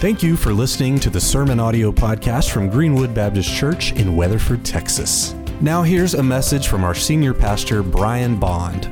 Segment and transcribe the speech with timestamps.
[0.00, 4.64] Thank you for listening to the Sermon Audio Podcast from Greenwood Baptist Church in Weatherford,
[4.64, 5.34] Texas.
[5.60, 8.86] Now, here's a message from our senior pastor, Brian Bond.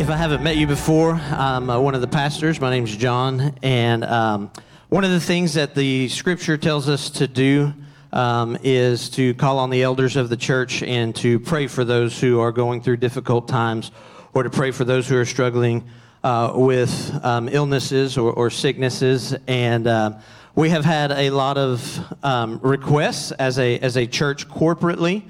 [0.00, 2.60] If I haven't met you before, I'm uh, one of the pastors.
[2.60, 3.54] My name's John.
[3.62, 4.50] And um,
[4.88, 7.72] one of the things that the scripture tells us to do
[8.12, 12.20] um, is to call on the elders of the church and to pray for those
[12.20, 13.92] who are going through difficult times
[14.34, 15.88] or to pray for those who are struggling
[16.22, 19.34] uh, with um, illnesses or, or, sicknesses.
[19.46, 20.18] And uh,
[20.54, 25.22] we have had a lot of um, requests as a, as a church corporately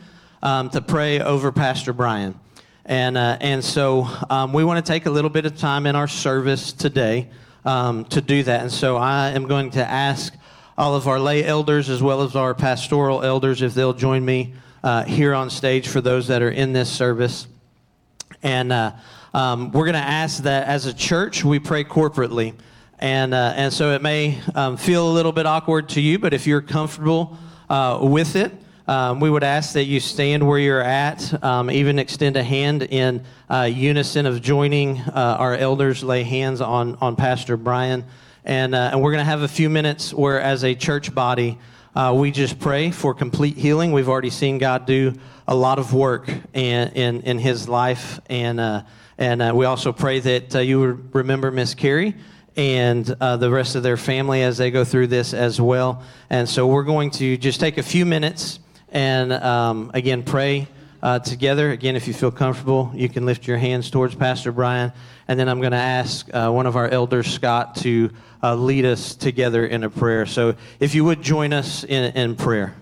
[0.42, 2.38] um, to pray over Pastor Brian.
[2.84, 5.94] And, uh, and so um, we want to take a little bit of time in
[5.94, 7.28] our service today
[7.64, 8.62] um, to do that.
[8.62, 10.34] And so I am going to ask
[10.76, 14.54] all of our lay elders as well as our pastoral elders if they'll join me
[14.82, 17.46] uh, here on stage for those that are in this service.
[18.42, 18.92] And uh,
[19.32, 22.54] um, we're going to ask that as a church we pray corporately.
[22.98, 26.34] And, uh, and so it may um, feel a little bit awkward to you, but
[26.34, 28.52] if you're comfortable uh, with it,
[28.88, 32.82] um, we would ask that you stand where you're at, um, even extend a hand
[32.82, 38.04] in uh, unison of joining uh, our elders, lay hands on, on Pastor Brian.
[38.44, 41.56] And, uh, and we're going to have a few minutes where, as a church body,
[41.94, 43.92] uh, we just pray for complete healing.
[43.92, 45.14] We've already seen God do
[45.46, 48.20] a lot of work in, in, in his life.
[48.28, 48.82] And, uh,
[49.20, 52.16] and uh, we also pray that uh, you would remember Miss Carrie
[52.56, 56.02] and uh, the rest of their family as they go through this as well.
[56.30, 60.68] And so we're going to just take a few minutes and um, again pray
[61.02, 61.70] uh, together.
[61.70, 64.90] Again, if you feel comfortable, you can lift your hands towards Pastor Brian.
[65.28, 68.10] And then I'm going to ask uh, one of our elders, Scott, to
[68.42, 70.24] uh, lead us together in a prayer.
[70.24, 72.74] So if you would join us in, in prayer.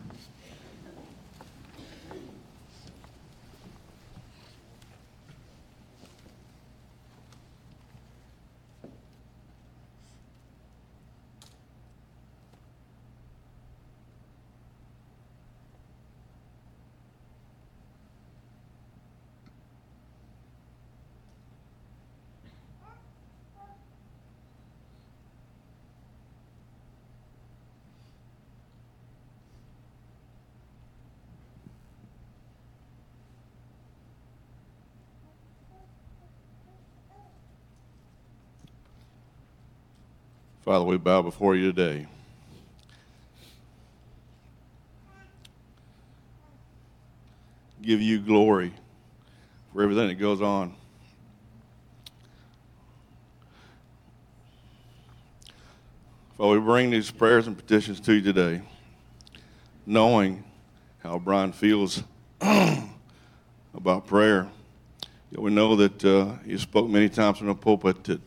[40.69, 42.07] Father, we bow before you today.
[47.81, 48.75] Give you glory
[49.73, 50.75] for everything that goes on.
[56.37, 58.61] Father, we bring these prayers and petitions to you today,
[59.87, 60.45] knowing
[61.03, 62.03] how Brian feels
[62.43, 64.47] about prayer.
[65.33, 68.21] We know that uh, you spoke many times from the pulpit that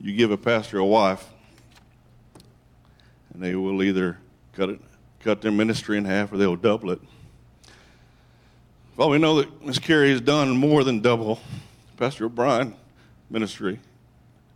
[0.00, 1.28] you give a pastor a wife,
[3.34, 4.18] and they will either
[4.54, 4.80] cut it,
[5.20, 7.00] cut their ministry in half, or they'll double it.
[8.96, 11.40] Well, we know that Miss Carrie has done more than double
[11.96, 12.74] Pastor O'Brien
[13.30, 13.78] ministry.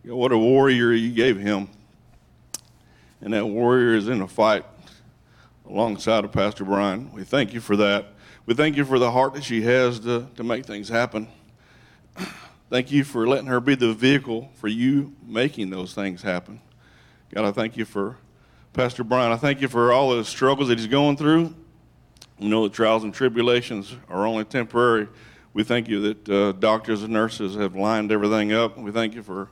[0.02, 1.68] You know, what a warrior you gave him.
[3.20, 4.64] And that warrior is in a fight
[5.66, 7.10] alongside of Pastor Brian.
[7.12, 8.08] We thank you for that.
[8.44, 11.28] We thank you for the heart that she has to, to make things happen.
[12.74, 16.60] Thank you for letting her be the vehicle for you making those things happen.
[17.32, 18.16] God, I thank you for
[18.72, 19.30] Pastor Brian.
[19.30, 21.54] I thank you for all the struggles that he's going through.
[22.40, 25.06] We know the trials and tribulations are only temporary.
[25.52, 28.76] We thank you that uh, doctors and nurses have lined everything up.
[28.76, 29.50] We thank you for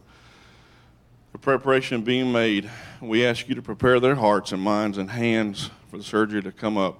[1.31, 2.69] the preparation being made.
[3.00, 6.50] We ask you to prepare their hearts and minds and hands for the surgery to
[6.50, 6.99] come up.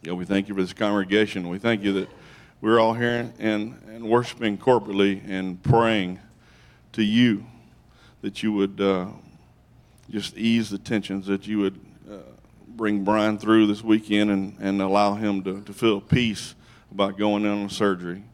[0.00, 1.48] Yeah, we thank you for this congregation.
[1.48, 2.08] We thank you that
[2.60, 6.18] we're all here and, and worshiping corporately and praying
[6.92, 7.46] to you
[8.22, 9.06] that you would uh,
[10.10, 11.78] just ease the tensions, that you would
[12.10, 12.16] uh,
[12.66, 16.54] bring Brian through this weekend and, and allow him to, to feel peace
[16.90, 18.24] about going in on surgery.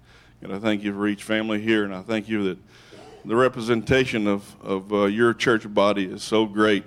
[0.41, 2.59] And I thank you for each family here, and I thank you that
[3.27, 6.85] the representation of, of uh, your church body is so great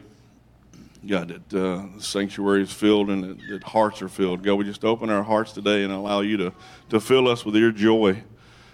[1.08, 4.44] God, that uh, the sanctuary is filled and that, that, hearts are filled.
[4.44, 6.54] God, we just open our hearts today and allow you to,
[6.90, 8.24] to fill us with your joy,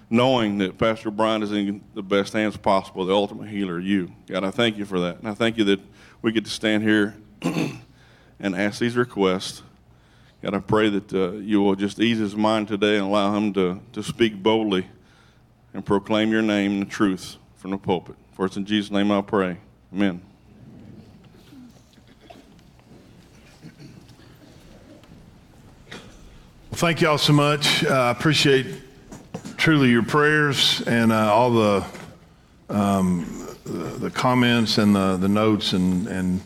[0.09, 4.11] knowing that Pastor Brian is in the best hands possible, the ultimate healer, you.
[4.27, 5.19] God, I thank you for that.
[5.19, 5.79] And I thank you that
[6.23, 9.61] we get to stand here and ask these requests.
[10.41, 13.53] God, I pray that uh, you will just ease his mind today and allow him
[13.53, 14.87] to, to speak boldly
[15.73, 18.15] and proclaim your name and the truth from the pulpit.
[18.33, 19.57] For it's in Jesus' name I pray.
[19.93, 20.32] Amen.
[26.83, 27.85] Thank y'all so much.
[27.85, 28.65] I uh, appreciate
[29.55, 31.85] truly your prayers and uh, all the
[32.67, 36.41] um, the, comments and the, the notes and, and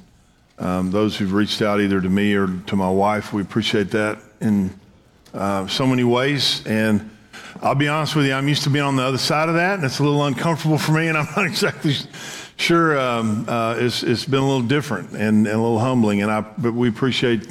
[0.60, 3.34] um, those who've reached out either to me or to my wife.
[3.34, 4.80] We appreciate that in
[5.34, 6.64] uh, so many ways.
[6.68, 7.10] And
[7.64, 9.78] I'll be honest with you, I'm used to being on the other side of that,
[9.78, 11.96] and it's a little uncomfortable for me, and I'm not exactly
[12.58, 16.22] sure um, uh, it's, it's been a little different and, and, a little humbling.
[16.22, 17.48] And I, but we appreciate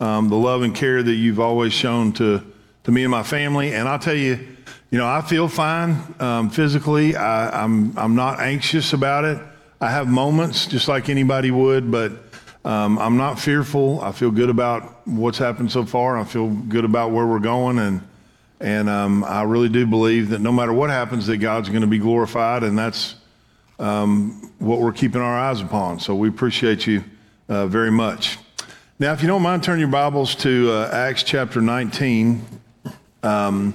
[0.00, 2.42] um, the love and care that you've always shown to,
[2.84, 3.74] to me and my family.
[3.74, 4.56] And I'll tell you,
[4.90, 7.14] you know, I feel fine um, physically.
[7.14, 9.38] I, I'm, I'm not anxious about it.
[9.80, 12.12] I have moments just like anybody would, but
[12.64, 14.00] um, I'm not fearful.
[14.00, 16.18] I feel good about what's happened so far.
[16.18, 18.02] I feel good about where we're going, and
[18.60, 21.86] and um, I really do believe that no matter what happens, that God's going to
[21.86, 23.14] be glorified, and that's
[23.78, 26.00] um, what we're keeping our eyes upon.
[26.00, 27.02] So we appreciate you
[27.48, 28.36] uh, very much.
[29.00, 32.44] Now, if you don't mind, turn your Bibles to uh, Acts chapter 19.
[33.22, 33.72] Um,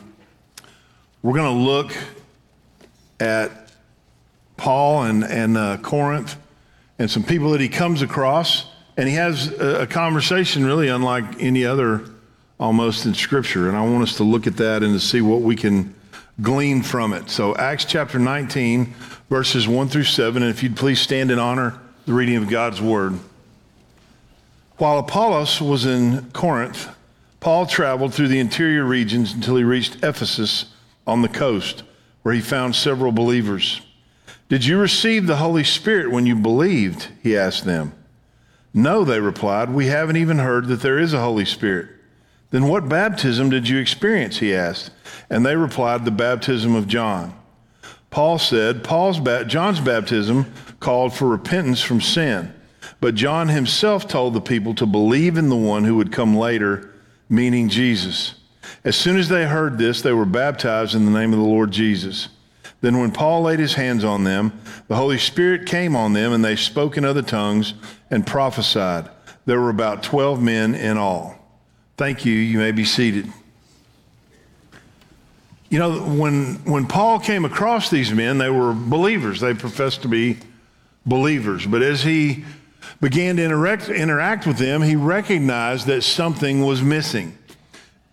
[1.24, 1.98] we're going to look
[3.20, 3.72] at
[4.56, 6.38] Paul and and uh, Corinth
[7.00, 8.68] and some people that he comes across
[8.98, 12.04] and he has a, conversation really unlike any other
[12.60, 13.68] almost in Scripture.
[13.68, 15.96] And I want us to look at that and to see what we can
[16.44, 17.32] glean from it.
[17.32, 18.94] So, Acts chapter 19,
[19.32, 20.44] verses 1 through 7.
[20.44, 23.18] And if you'd please stand in honor the reading of God's word.
[24.78, 26.90] While Apollos was in Corinth,
[27.40, 30.66] Paul traveled through the interior regions until he reached Ephesus
[31.08, 31.84] on the coast,
[32.24, 33.82] where he found several believers.
[34.50, 37.08] Did you receive the Holy Spirit when you believed?
[37.22, 37.94] He asked them.
[38.74, 41.90] No, they replied, we haven't even heard that there is a Holy Spirit.
[42.52, 44.40] Then what baptism did you experience?
[44.40, 44.92] He asked.
[45.30, 47.34] And they replied, the baptism of John.
[48.10, 52.54] Paul said, Paul's ba- John's baptism called for repentance from sin,
[53.06, 56.92] but John himself told the people to believe in the one who would come later,
[57.30, 58.34] meaning Jesus.
[58.84, 61.70] As soon as they heard this, they were baptized in the name of the Lord
[61.70, 62.30] Jesus.
[62.82, 66.44] Then, when Paul laid his hands on them, the Holy Spirit came on them, and
[66.44, 67.76] they spoke in other tongues
[68.10, 69.08] and prophesied.
[69.46, 71.38] There were about 12 men in all.
[71.98, 72.34] Thank you.
[72.34, 73.32] You may be seated.
[75.70, 79.42] You know, when, when Paul came across these men, they were believers.
[79.42, 80.40] They professed to be
[81.06, 81.68] believers.
[81.68, 82.46] But as he
[83.02, 87.38] began to interact, interact with them, he recognized that something was missing.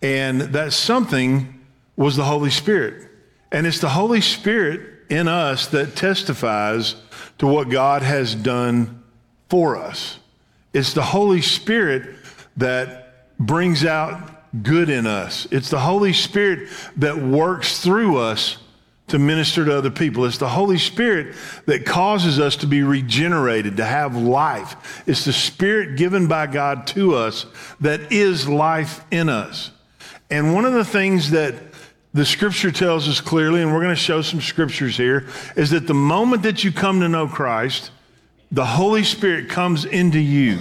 [0.01, 1.61] And that something
[1.95, 3.09] was the Holy Spirit.
[3.51, 6.95] And it's the Holy Spirit in us that testifies
[7.37, 9.03] to what God has done
[9.49, 10.17] for us.
[10.73, 12.15] It's the Holy Spirit
[12.57, 15.47] that brings out good in us.
[15.51, 18.57] It's the Holy Spirit that works through us
[19.13, 20.25] to minister to other people.
[20.25, 21.35] It's the Holy Spirit
[21.67, 25.03] that causes us to be regenerated, to have life.
[25.05, 27.45] It's the Spirit given by God to us
[27.79, 29.69] that is life in us.
[30.31, 31.53] And one of the things that
[32.15, 35.85] the scripture tells us clearly, and we're going to show some scriptures here, is that
[35.85, 37.91] the moment that you come to know Christ,
[38.51, 40.57] the Holy Spirit comes into you.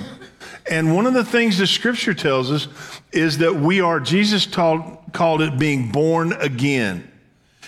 [0.70, 2.68] And one of the things the scripture tells us
[3.12, 7.08] is that we are, Jesus taught, called it being born again.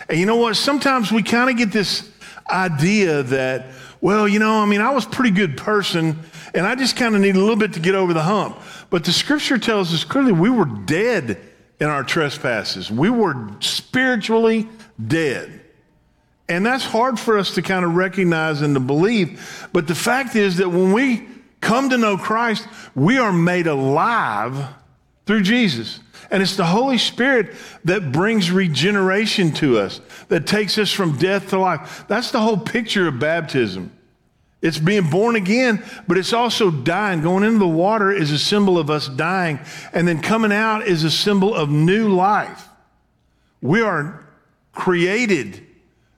[0.09, 0.57] And you know what?
[0.57, 2.11] Sometimes we kind of get this
[2.49, 3.67] idea that,
[4.01, 6.19] well, you know, I mean, I was a pretty good person
[6.55, 8.59] and I just kind of need a little bit to get over the hump.
[8.91, 11.41] But the scripture tells us clearly we were dead
[11.81, 12.91] in our trespasses.
[12.91, 14.69] We were spiritually
[15.05, 15.63] dead.
[16.49, 19.69] And that's hard for us to kind of recognize and to believe.
[19.73, 21.27] But the fact is that when we
[21.61, 24.67] come to know Christ, we are made alive
[25.27, 26.01] through Jesus.
[26.31, 27.55] And it's the Holy Spirit
[27.85, 32.05] that brings regeneration to us, that takes us from death to life.
[32.09, 33.93] That's the whole picture of baptism.
[34.63, 37.21] It's being born again, but it's also dying.
[37.21, 39.59] Going into the water is a symbol of us dying,
[39.93, 42.69] and then coming out is a symbol of new life.
[43.61, 44.27] We are
[44.73, 45.67] created,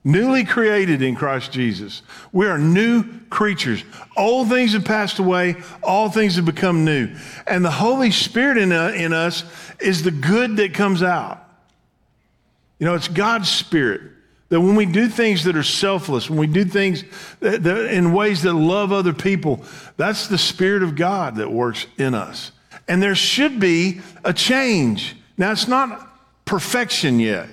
[0.07, 2.01] newly created in Christ Jesus.
[2.31, 3.83] We are new creatures.
[4.15, 7.13] Old things have passed away, all things have become new.
[7.45, 9.43] And the Holy Spirit in, uh, in us
[9.79, 11.43] is the good that comes out.
[12.79, 14.01] You know, it's God's Spirit.
[14.49, 17.03] That when we do things that are selfless, when we do things
[17.41, 19.61] that, that in ways that love other people,
[19.97, 22.53] that's the Spirit of God that works in us.
[22.87, 25.17] And there should be a change.
[25.37, 27.49] Now, it's not perfection yet.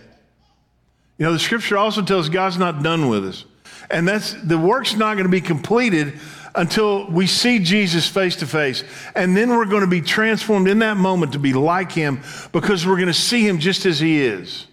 [1.19, 3.45] You know, the scripture also tells God's not done with us.
[3.91, 6.19] And that's the work's not going to be completed
[6.55, 8.85] until we see Jesus face to face.
[9.15, 12.87] And then we're going to be transformed in that moment to be like him because
[12.87, 14.67] we're going to see him just as he is.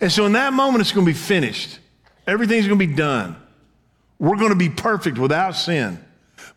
[0.00, 1.78] And so in that moment, it's going to be finished.
[2.26, 3.36] Everything's going to be done.
[4.18, 6.02] We're going to be perfect without sin.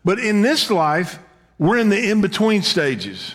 [0.04, 1.18] But in this life,
[1.58, 3.34] we're in the in between stages.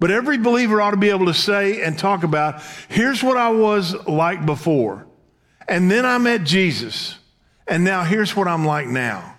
[0.00, 3.50] But every believer ought to be able to say and talk about here's what I
[3.50, 5.07] was like before.
[5.68, 7.16] And then I met Jesus.
[7.66, 9.36] And now here's what I'm like now.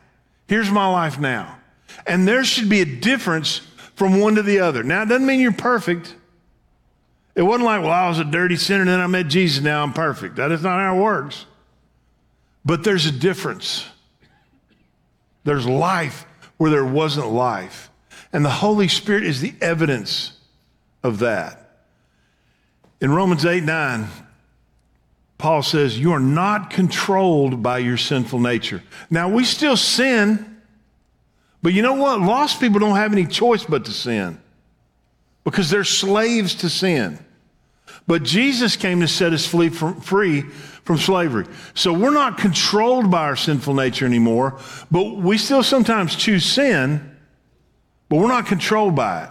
[0.48, 1.58] Here's my life now.
[2.06, 3.62] And there should be a difference
[3.96, 4.84] from one to the other.
[4.84, 6.16] Now, it doesn't mean you're perfect.
[7.36, 9.84] It wasn't like, well, I was a dirty sinner and then I met Jesus, now
[9.84, 10.36] I'm perfect.
[10.36, 11.46] That is not how it works.
[12.64, 13.86] But there's a difference.
[15.44, 16.26] There's life
[16.58, 17.90] where there wasn't life.
[18.32, 20.34] And the Holy Spirit is the evidence
[21.04, 21.78] of that.
[23.02, 24.08] In Romans 8 9,
[25.40, 28.84] Paul says, You are not controlled by your sinful nature.
[29.10, 30.62] Now, we still sin,
[31.64, 32.22] but you know what?
[32.22, 34.40] Lost people don't have any choice but to sin
[35.44, 37.18] because they're slaves to sin.
[38.06, 41.46] But Jesus came to set us free from, free from slavery.
[41.74, 44.60] So we're not controlled by our sinful nature anymore,
[44.92, 47.18] but we still sometimes choose sin,
[48.10, 49.30] but we're not controlled by it.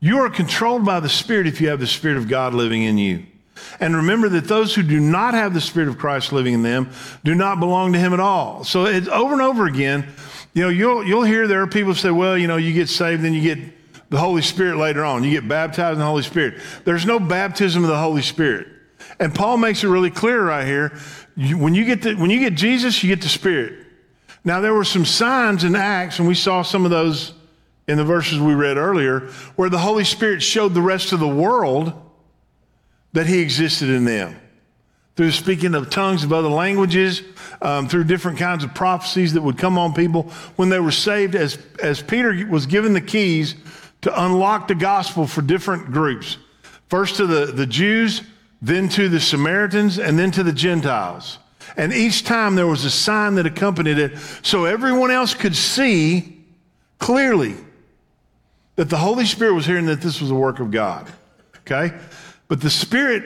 [0.00, 2.98] You are controlled by the Spirit if you have the Spirit of God living in
[2.98, 3.26] you.
[3.80, 6.90] And remember that those who do not have the Spirit of Christ living in them
[7.24, 8.64] do not belong to Him at all.
[8.64, 10.08] So it's over and over again.
[10.54, 13.22] You know, you'll, you'll hear there are people say, well, you know, you get saved,
[13.22, 13.58] then you get
[14.10, 15.22] the Holy Spirit later on.
[15.24, 16.60] You get baptized in the Holy Spirit.
[16.84, 18.68] There's no baptism of the Holy Spirit.
[19.20, 20.98] And Paul makes it really clear right here.
[21.36, 23.86] You, when, you get the, when you get Jesus, you get the Spirit.
[24.44, 27.34] Now, there were some signs in Acts, and we saw some of those
[27.86, 29.20] in the verses we read earlier,
[29.56, 31.92] where the Holy Spirit showed the rest of the world
[33.12, 34.38] that He existed in them.
[35.16, 37.22] Through speaking of tongues of other languages,
[37.60, 40.24] um, through different kinds of prophecies that would come on people
[40.54, 43.56] when they were saved, as, as Peter was given the keys
[44.02, 46.36] to unlock the gospel for different groups.
[46.88, 48.22] First to the, the Jews,
[48.62, 51.38] then to the Samaritans, and then to the Gentiles.
[51.76, 56.44] And each time there was a sign that accompanied it so everyone else could see
[56.98, 57.56] clearly
[58.76, 61.10] that the Holy Spirit was here and that this was a work of God.
[61.58, 61.96] Okay?
[62.48, 63.24] But the Spirit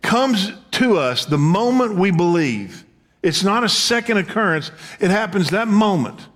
[0.00, 2.84] comes to us the moment we believe.
[3.22, 6.26] It's not a second occurrence, it happens that moment.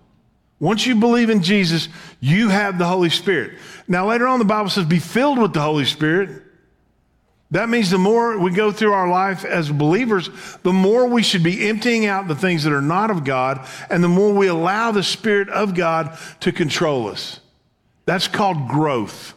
[0.58, 1.88] Once you believe in Jesus,
[2.20, 3.58] you have the Holy Spirit.
[3.88, 6.42] Now, later on, the Bible says, be filled with the Holy Spirit.
[7.50, 10.30] That means the more we go through our life as believers,
[10.62, 14.02] the more we should be emptying out the things that are not of God, and
[14.02, 17.40] the more we allow the Spirit of God to control us.
[18.06, 19.34] That's called growth.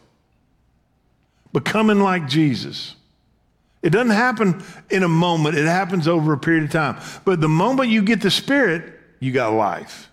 [1.55, 2.97] Becoming like Jesus.
[3.81, 6.97] It doesn't happen in a moment, it happens over a period of time.
[7.23, 10.11] But the moment you get the Spirit, you got life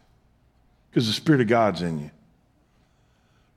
[0.89, 2.11] because the Spirit of God's in you.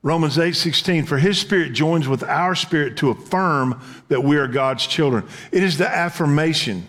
[0.02, 4.48] Romans 8 16, for his spirit joins with our spirit to affirm that we are
[4.48, 5.24] God's children.
[5.52, 6.88] It is the affirmation.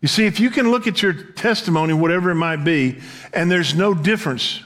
[0.00, 2.98] You see, if you can look at your testimony, whatever it might be,
[3.32, 4.64] and there's no difference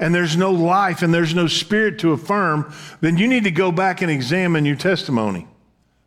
[0.00, 3.70] and there's no life and there's no spirit to affirm, then you need to go
[3.70, 5.46] back and examine your testimony.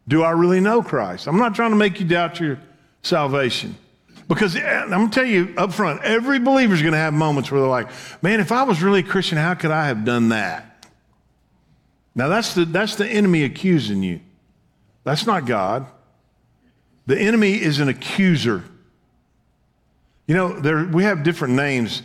[0.07, 1.27] Do I really know Christ?
[1.27, 2.59] I'm not trying to make you doubt your
[3.03, 3.77] salvation.
[4.27, 7.13] Because eh, I'm going to tell you up front, every believer is going to have
[7.13, 7.89] moments where they're like,
[8.21, 10.87] man, if I was really a Christian, how could I have done that?
[12.15, 14.21] Now, that's the, that's the enemy accusing you.
[15.03, 15.85] That's not God.
[17.05, 18.63] The enemy is an accuser.
[20.25, 22.01] You know, there, we have different names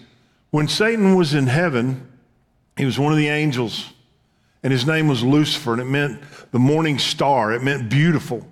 [0.50, 2.10] when Satan was in heaven,
[2.76, 3.90] he was one of the angels,
[4.62, 7.52] and his name was Lucifer, and it meant the morning star.
[7.52, 8.46] It meant beautiful.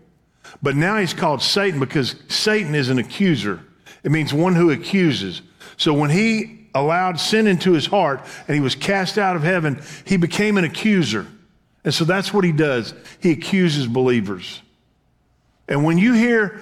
[0.62, 3.61] But now he's called Satan because Satan is an accuser.
[4.05, 5.43] It means one who accuses.
[5.76, 9.83] So when he allowed sin into his heart and he was cast out of heaven,
[10.05, 11.26] he became an accuser.
[11.85, 12.95] And so that's what he does.
[13.21, 14.62] He accuses believers.
[15.69, 16.61] And when you hear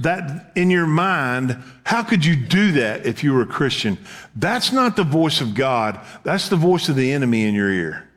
[0.00, 3.98] that in your mind, how could you do that if you were a Christian?
[4.34, 6.00] That's not the voice of God.
[6.22, 8.08] That's the voice of the enemy in your ear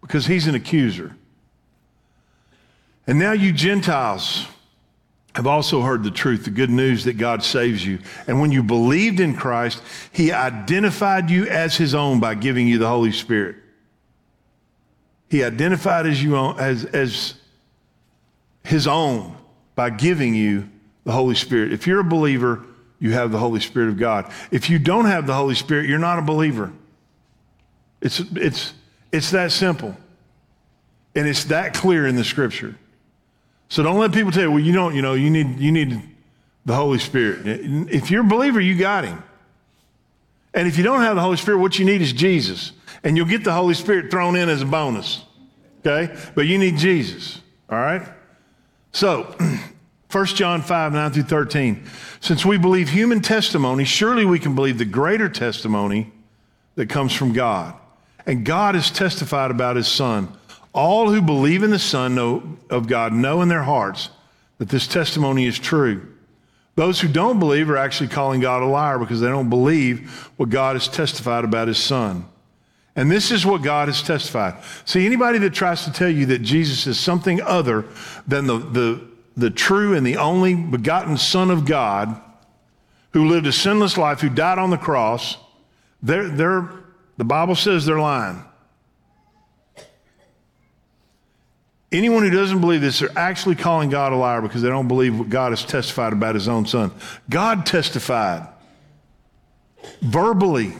[0.00, 1.16] because he's an accuser.
[3.06, 4.46] And now you Gentiles
[5.34, 8.00] have also heard the truth, the good news that God saves you.
[8.26, 12.78] And when you believed in Christ, he identified you as his own by giving you
[12.78, 13.56] the Holy Spirit.
[15.28, 17.34] He identified as you as, as
[18.64, 19.35] his own
[19.76, 20.68] by giving you
[21.04, 21.72] the Holy Spirit.
[21.72, 22.66] If you're a believer,
[22.98, 24.32] you have the Holy Spirit of God.
[24.50, 26.72] If you don't have the Holy Spirit, you're not a believer.
[28.00, 28.72] It's, it's,
[29.12, 29.96] it's that simple.
[31.14, 32.74] And it's that clear in the scripture.
[33.68, 36.00] So don't let people tell you, well, you don't, you know, you need, you need
[36.64, 37.42] the Holy Spirit.
[37.44, 39.22] If you're a believer, you got him.
[40.54, 42.72] And if you don't have the Holy Spirit, what you need is Jesus.
[43.04, 45.22] And you'll get the Holy Spirit thrown in as a bonus.
[45.84, 46.16] Okay?
[46.34, 47.40] But you need Jesus.
[47.68, 48.02] All right?
[48.96, 49.36] So,
[50.10, 51.84] 1 John 5, 9 through 13.
[52.20, 56.10] Since we believe human testimony, surely we can believe the greater testimony
[56.76, 57.74] that comes from God.
[58.24, 60.34] And God has testified about his Son.
[60.72, 64.08] All who believe in the Son know, of God know in their hearts
[64.56, 66.14] that this testimony is true.
[66.74, 70.48] Those who don't believe are actually calling God a liar because they don't believe what
[70.48, 72.24] God has testified about his son.
[72.96, 74.54] And this is what God has testified.
[74.86, 77.84] See, anybody that tries to tell you that Jesus is something other
[78.26, 82.20] than the, the, the true and the only begotten Son of God
[83.12, 85.36] who lived a sinless life, who died on the cross,
[86.02, 86.70] they're, they're,
[87.18, 88.42] the Bible says they're lying.
[91.92, 95.18] Anyone who doesn't believe this, they're actually calling God a liar because they don't believe
[95.18, 96.90] what God has testified about his own son.
[97.30, 98.48] God testified
[100.00, 100.74] verbally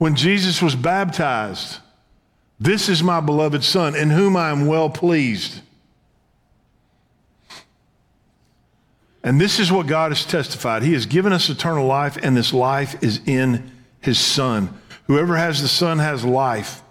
[0.00, 1.78] when Jesus was baptized
[2.58, 5.60] This is my beloved son, in whom I am well pleased.
[9.22, 10.82] And this is what God has testified.
[10.82, 14.78] He has given us eternal life, and this life is in his Son.
[15.06, 16.82] Whoever has the Son has life.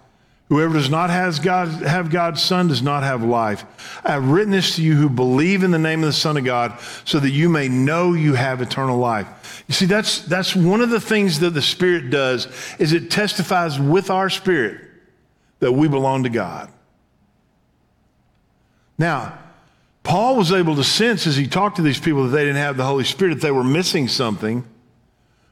[0.50, 3.64] Whoever does not has God, have God's Son does not have life.
[4.04, 6.44] I have written this to you who believe in the name of the Son of
[6.44, 9.64] God so that you may know you have eternal life.
[9.68, 12.48] You see, that's, that's one of the things that the Spirit does
[12.80, 14.80] is it testifies with our spirit
[15.60, 16.68] that we belong to God.
[18.98, 19.38] Now,
[20.02, 22.76] Paul was able to sense as he talked to these people that they didn't have
[22.76, 24.64] the Holy Spirit, that they were missing something.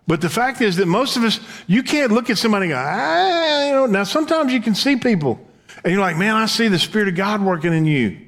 [0.08, 3.66] But the fact is that most of us, you can't look at somebody and go,
[3.66, 5.38] you know, now sometimes you can see people
[5.84, 8.18] and you're like, man, I see the Spirit of God working in you.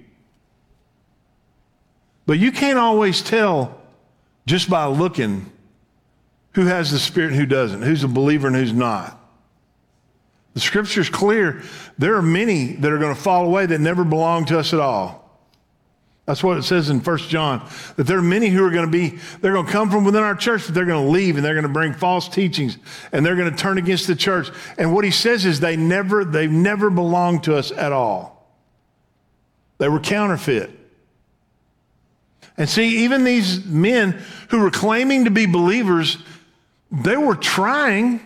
[2.27, 3.81] But you can't always tell
[4.47, 5.51] just by looking
[6.53, 9.19] who has the Spirit and who doesn't, who's a believer and who's not.
[10.53, 11.63] The scripture's clear.
[11.97, 14.81] There are many that are going to fall away that never belong to us at
[14.81, 15.20] all.
[16.31, 18.91] That's what it says in 1 John, that there are many who are going to
[18.91, 21.45] be, they're going to come from within our church, but they're going to leave and
[21.45, 22.79] they're going to bring false teachings
[23.11, 24.49] and they're going to turn against the church.
[24.79, 28.49] And what he says is they never, they've never belonged to us at all.
[29.79, 30.71] They were counterfeit.
[32.57, 36.17] And see, even these men who were claiming to be believers,
[36.93, 38.25] they were trying,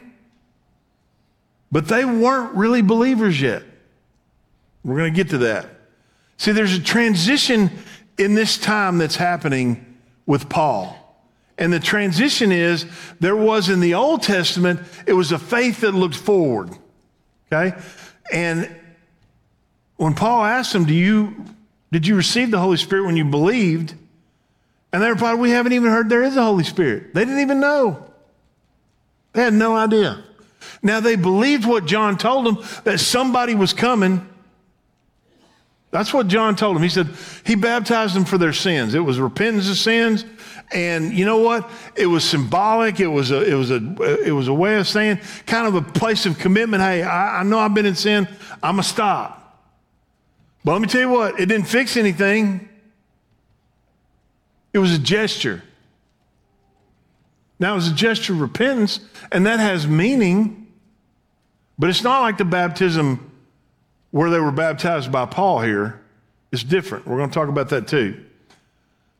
[1.73, 3.63] but they weren't really believers yet.
[4.85, 5.71] We're going to get to that.
[6.37, 7.71] See, there's a transition
[8.19, 10.97] in this time that's happening with Paul.
[11.57, 12.87] And the transition is
[13.21, 16.71] there was in the Old Testament, it was a faith that looked forward.
[17.53, 17.77] Okay?
[18.33, 18.75] And
[19.97, 21.45] when Paul asked them, Do you
[21.93, 23.95] did you receive the Holy Spirit when you believed?
[24.93, 27.15] And they replied, We haven't even heard there is a Holy Spirit.
[27.15, 28.05] They didn't even know.
[29.33, 30.25] They had no idea.
[30.83, 34.29] Now they believed what John told them that somebody was coming
[35.95, 36.83] that's what John told him.
[36.83, 37.09] He said
[37.47, 38.97] he baptized them for their sins.
[38.97, 40.25] It was repentance of sins.
[40.73, 41.71] And you know what?
[41.95, 42.99] It was symbolic.
[42.99, 43.77] It was a, it was a,
[44.27, 46.83] it was a way of saying kind of a place of commitment.
[46.83, 48.27] Hey, I, I know I've been in sin.
[48.61, 49.63] I'm going to stop.
[50.65, 52.69] But let me tell you what, it didn't fix anything.
[54.73, 55.63] It was a gesture.
[57.61, 58.99] Now, it was a gesture of repentance,
[59.31, 60.73] and that has meaning,
[61.79, 63.31] but it's not like the baptism
[64.15, 66.01] where they were baptized by Paul here
[66.53, 67.05] is different.
[67.05, 68.25] We're going to talk about that too.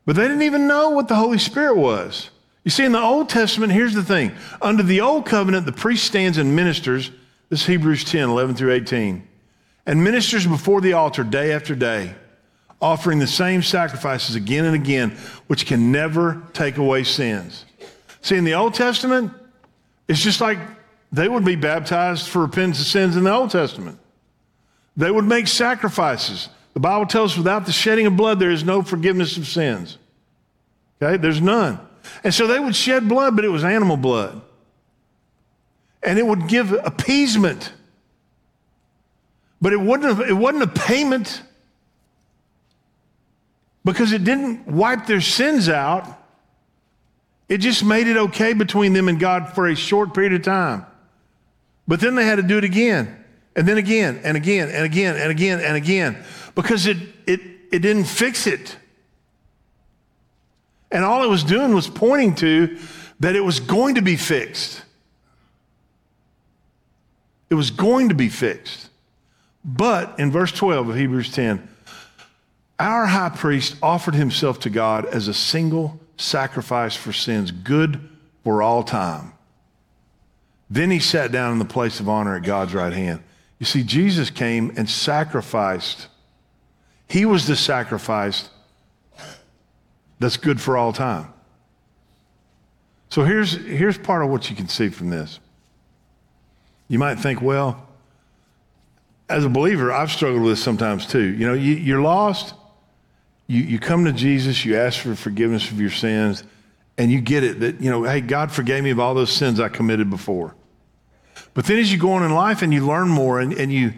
[0.05, 2.29] But they didn't even know what the Holy Spirit was.
[2.63, 4.31] You see, in the Old Testament, here's the thing
[4.61, 7.11] under the Old Covenant, the priest stands and ministers.
[7.49, 9.27] This is Hebrews 10 11 through 18.
[9.85, 12.15] And ministers before the altar day after day,
[12.81, 17.65] offering the same sacrifices again and again, which can never take away sins.
[18.21, 19.33] See, in the Old Testament,
[20.07, 20.57] it's just like
[21.11, 23.99] they would be baptized for repentance of sins in the Old Testament.
[24.97, 26.49] They would make sacrifices.
[26.73, 29.97] The Bible tells us without the shedding of blood, there is no forgiveness of sins.
[31.01, 31.17] Okay?
[31.17, 31.79] There's none.
[32.23, 34.41] And so they would shed blood, but it was animal blood.
[36.03, 37.73] And it would give appeasement.
[39.61, 41.41] But it wasn't a, it wasn't a payment
[43.83, 46.21] because it didn't wipe their sins out.
[47.47, 50.85] It just made it okay between them and God for a short period of time.
[51.87, 53.24] But then they had to do it again.
[53.55, 56.23] And then again and again and again and again and again
[56.55, 57.41] because it, it,
[57.71, 58.77] it didn't fix it.
[60.91, 62.77] And all it was doing was pointing to
[63.19, 64.83] that it was going to be fixed.
[67.49, 68.89] It was going to be fixed.
[69.63, 71.67] But in verse 12 of Hebrews 10,
[72.77, 78.09] our high priest offered himself to God as a single sacrifice for sins, good
[78.43, 79.33] for all time.
[80.69, 83.23] Then he sat down in the place of honor at God's right hand.
[83.59, 86.07] You see, Jesus came and sacrificed.
[87.07, 88.49] He was the sacrifice
[90.19, 91.31] that's good for all time.
[93.09, 95.39] So here's, here's part of what you can see from this.
[96.87, 97.87] You might think, well,
[99.29, 101.23] as a believer, I've struggled with this sometimes too.
[101.23, 102.53] You know, you, you're lost
[103.47, 106.43] you, you come to Jesus, you ask for forgiveness of your sins,
[106.97, 109.59] and you get it that, you know, hey, God forgave me of all those sins
[109.59, 110.55] I committed before.
[111.55, 113.93] But then as you go on in life and you learn more and, and you,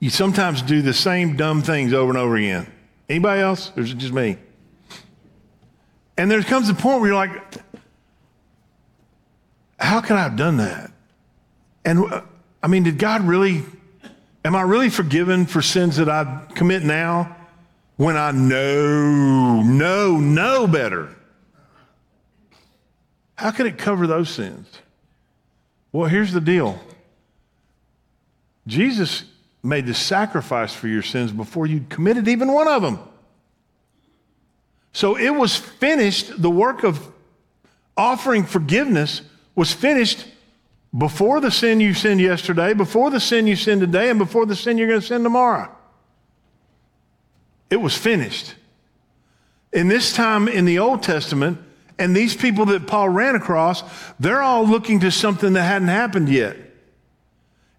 [0.00, 2.70] you sometimes do the same dumb things over and over again.
[3.08, 3.72] Anybody else?
[3.76, 4.36] Or is it just me?
[6.18, 7.30] And there comes a point where you're like,
[9.78, 10.90] how could I have done that?
[11.84, 12.22] And uh,
[12.60, 13.62] I mean, did God really,
[14.44, 17.36] am I really forgiven for sins that I commit now
[17.96, 21.14] when I know, know, know better?
[23.36, 24.66] How can it cover those sins?
[25.92, 26.80] Well, here's the deal
[28.66, 29.24] Jesus
[29.62, 32.98] made the sacrifice for your sins before you committed even one of them.
[34.92, 37.00] So it was finished, the work of
[37.96, 39.22] offering forgiveness
[39.54, 40.26] was finished
[40.96, 44.56] before the sin you sinned yesterday, before the sin you sinned today, and before the
[44.56, 45.70] sin you're going to sin tomorrow.
[47.68, 48.54] It was finished.
[49.72, 51.58] In this time in the Old Testament,
[51.98, 53.82] and these people that Paul ran across,
[54.20, 56.56] they're all looking to something that hadn't happened yet.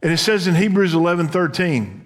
[0.02, 2.06] And it says in Hebrews 11 13,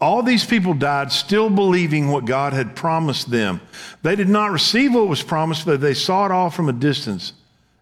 [0.00, 3.60] all these people died still believing what God had promised them.
[4.02, 7.32] They did not receive what was promised, but they saw it all from a distance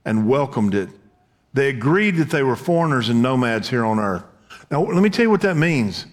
[0.05, 0.89] and welcomed it.
[1.53, 4.25] They agreed that they were foreigners and nomads here on earth.
[4.71, 6.07] Now, let me tell you what that means.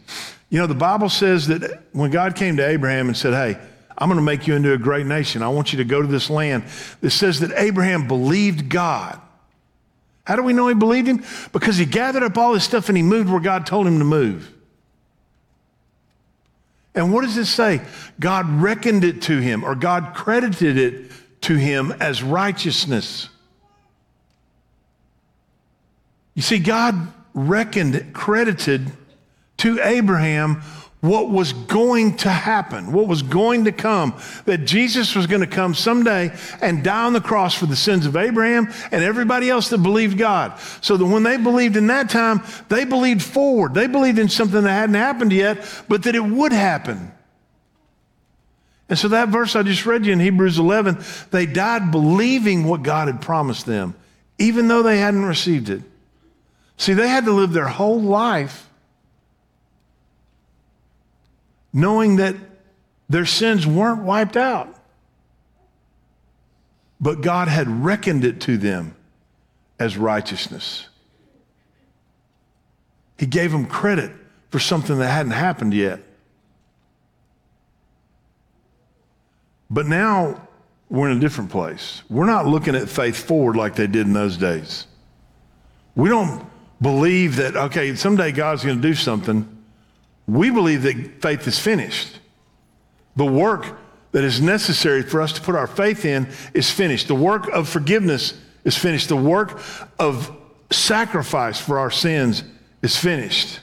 [0.49, 3.59] You know, the Bible says that when God came to Abraham and said, Hey,
[3.97, 5.41] I'm going to make you into a great nation.
[5.41, 6.63] I want you to go to this land.
[7.01, 9.19] It says that Abraham believed God.
[10.25, 11.23] How do we know he believed him?
[11.51, 14.05] Because he gathered up all his stuff and he moved where God told him to
[14.05, 14.49] move.
[16.95, 17.81] And what does it say?
[18.19, 23.29] God reckoned it to him, or God credited it to him as righteousness.
[26.35, 28.91] You see, God reckoned, credited
[29.57, 30.61] to Abraham
[31.03, 35.47] what was going to happen, what was going to come, that Jesus was going to
[35.47, 39.67] come someday and die on the cross for the sins of Abraham and everybody else
[39.67, 40.57] that believed God.
[40.79, 43.73] So that when they believed in that time, they believed forward.
[43.73, 47.11] They believed in something that hadn't happened yet, but that it would happen.
[48.87, 52.81] And so that verse I just read you in Hebrews 11, they died believing what
[52.81, 53.93] God had promised them,
[54.39, 55.81] even though they hadn't received it.
[56.77, 58.69] See, they had to live their whole life
[61.73, 62.35] knowing that
[63.09, 64.73] their sins weren't wiped out.
[67.01, 68.95] But God had reckoned it to them
[69.79, 70.87] as righteousness.
[73.17, 74.11] He gave them credit
[74.51, 75.99] for something that hadn't happened yet.
[79.69, 80.47] But now
[80.89, 82.03] we're in a different place.
[82.09, 84.87] We're not looking at faith forward like they did in those days.
[85.95, 86.45] We don't
[86.81, 89.52] believe that, okay, someday God's going to do something
[90.27, 92.19] we believe that faith is finished.
[93.15, 93.77] The work
[94.11, 97.07] that is necessary for us to put our faith in is finished.
[97.07, 98.33] The work of forgiveness
[98.63, 99.09] is finished.
[99.09, 99.59] The work
[99.99, 100.35] of
[100.71, 102.43] sacrifice for our sins
[102.81, 103.59] is finished.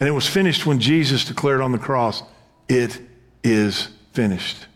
[0.00, 2.22] And it was finished when Jesus declared on the cross,
[2.68, 3.00] It
[3.42, 4.66] is finished.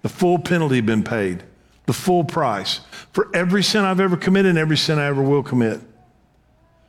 [0.00, 1.44] The full penalty had been paid,
[1.86, 2.80] the full price
[3.12, 5.80] for every sin I've ever committed and every sin I ever will commit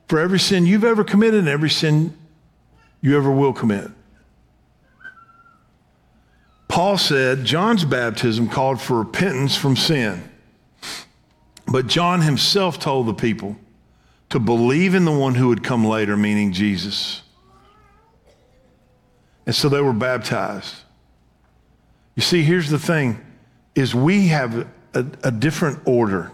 [0.07, 2.17] for every sin you've ever committed and every sin
[3.01, 3.89] you ever will commit.
[6.67, 10.27] Paul said John's baptism called for repentance from sin.
[11.67, 13.55] But John himself told the people
[14.29, 17.21] to believe in the one who would come later, meaning Jesus.
[19.45, 20.75] And so they were baptized.
[22.15, 23.23] You see, here's the thing
[23.75, 26.31] is we have a, a different order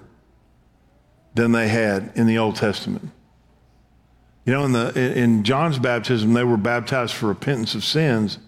[1.36, 3.12] than they had in the Old Testament.
[4.50, 8.40] You know, in, the, in John's baptism, they were baptized for repentance of sins,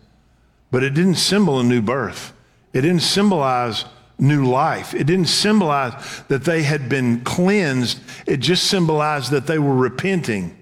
[0.71, 2.33] but it didn't symbol a new birth.
[2.73, 3.85] It didn't symbolize
[4.17, 4.95] new life.
[4.95, 7.99] It didn't symbolize that they had been cleansed.
[8.25, 10.57] It just symbolized that they were repenting.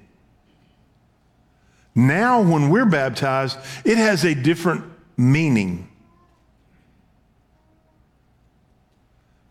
[1.96, 4.84] Now, when we're baptized, it has a different
[5.16, 5.88] meaning.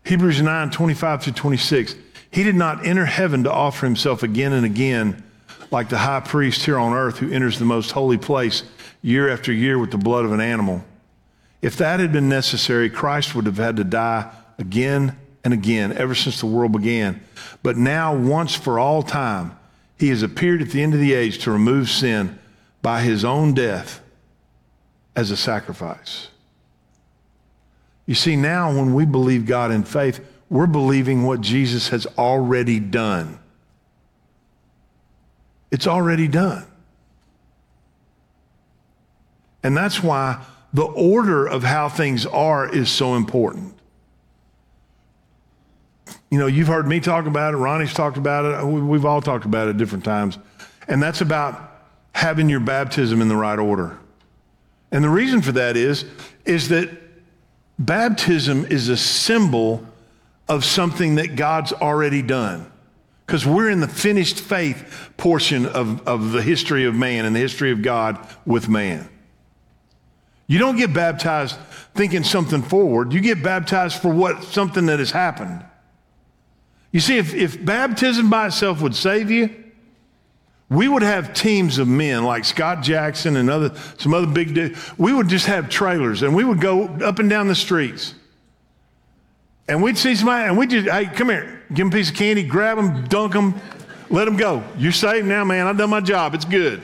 [0.05, 1.95] Hebrews 9 25 to 26.
[2.29, 5.23] He did not enter heaven to offer himself again and again
[5.71, 8.63] like the high priest here on earth who enters the most holy place
[9.01, 10.83] year after year with the blood of an animal.
[11.61, 16.15] If that had been necessary, Christ would have had to die again and again ever
[16.15, 17.21] since the world began.
[17.63, 19.57] But now, once for all time,
[19.97, 22.39] he has appeared at the end of the age to remove sin
[22.81, 24.01] by his own death
[25.15, 26.29] as a sacrifice.
[28.05, 32.79] You see, now when we believe God in faith, we're believing what Jesus has already
[32.79, 33.37] done.
[35.71, 36.65] It's already done.
[39.63, 43.75] And that's why the order of how things are is so important.
[46.29, 49.45] You know, you've heard me talk about it, Ronnie's talked about it, we've all talked
[49.45, 50.37] about it different times.
[50.87, 51.71] And that's about
[52.13, 53.97] having your baptism in the right order.
[54.91, 56.05] And the reason for that is,
[56.45, 56.89] is that
[57.77, 59.85] baptism is a symbol
[60.47, 62.71] of something that God's already done.
[63.29, 67.39] Because we're in the finished faith portion of, of the history of man and the
[67.39, 69.07] history of God with man.
[70.47, 71.55] You don't get baptized
[71.93, 73.13] thinking something forward.
[73.13, 75.63] You get baptized for what something that has happened.
[76.91, 79.63] You see, if, if baptism by itself would save you,
[80.67, 84.91] we would have teams of men like Scott Jackson and other some other big dudes.
[84.97, 88.15] We would just have trailers and we would go up and down the streets.
[89.69, 92.15] And we'd see somebody and we'd just, hey, come here, give him a piece of
[92.15, 93.53] candy, grab him, dunk him,
[94.09, 94.63] let him go.
[94.79, 95.67] You're saved now, man.
[95.67, 96.33] I've done my job.
[96.33, 96.81] It's good.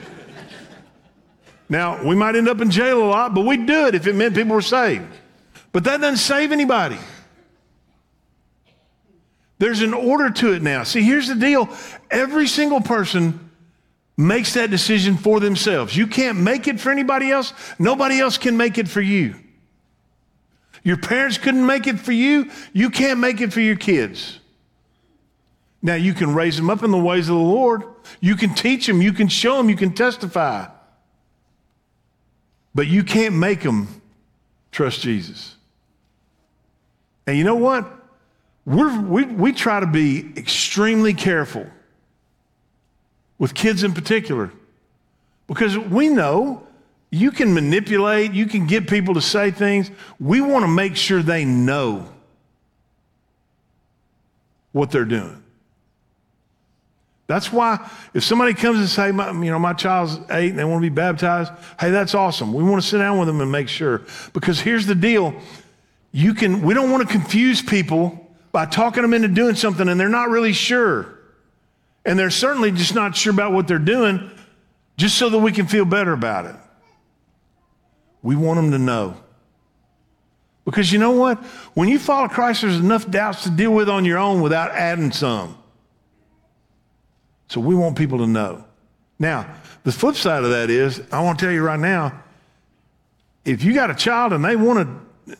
[1.67, 4.13] Now, we might end up in jail a lot, but we'd do it if it
[4.13, 5.07] meant people were saved.
[5.71, 6.99] But that doesn't save anybody.
[9.57, 10.83] There's an order to it now.
[10.83, 11.67] See, here's the deal
[12.11, 13.49] every single person
[14.15, 15.97] makes that decision for themselves.
[15.97, 19.35] You can't make it for anybody else, nobody else can make it for you.
[20.85, 24.39] Your parents couldn't make it for you, you can't make it for your kids.
[25.81, 27.83] Now, you can raise them up in the ways of the Lord.
[28.21, 30.67] You can teach them, you can show them, you can testify.
[32.75, 34.01] But you can't make them
[34.71, 35.55] trust Jesus.
[37.25, 37.91] And you know what?
[38.65, 41.65] We're, we, we try to be extremely careful
[43.39, 44.51] with kids in particular
[45.47, 46.64] because we know
[47.15, 49.89] you can manipulate, you can get people to say things.
[50.19, 52.07] We want to make sure they know
[54.73, 55.41] what they're doing.
[57.27, 60.65] That's why if somebody comes and say, my, you know, my child's eight and they
[60.65, 62.53] want to be baptized, hey, that's awesome.
[62.53, 64.03] We want to sit down with them and make sure.
[64.33, 65.33] Because here's the deal.
[66.11, 69.99] You can, we don't want to confuse people by talking them into doing something and
[69.99, 71.17] they're not really sure.
[72.05, 74.29] And they're certainly just not sure about what they're doing,
[74.97, 76.55] just so that we can feel better about it.
[78.25, 79.15] We want them to know.
[80.65, 81.37] Because you know what?
[81.75, 85.11] When you follow Christ, there's enough doubts to deal with on your own without adding
[85.11, 85.55] some.
[87.49, 88.65] So we want people to know.
[89.19, 89.47] Now,
[89.83, 92.23] the flip side of that is, I want to tell you right now,
[93.45, 94.89] if you got a child and they want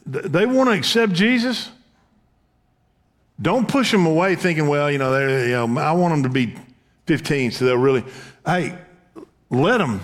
[0.05, 1.71] to, they want to accept Jesus,
[3.41, 6.55] don't push them away thinking, well, you know, you know, I want them to be
[7.07, 8.03] 15 so they'll really,
[8.45, 8.77] hey,
[9.49, 10.01] let them.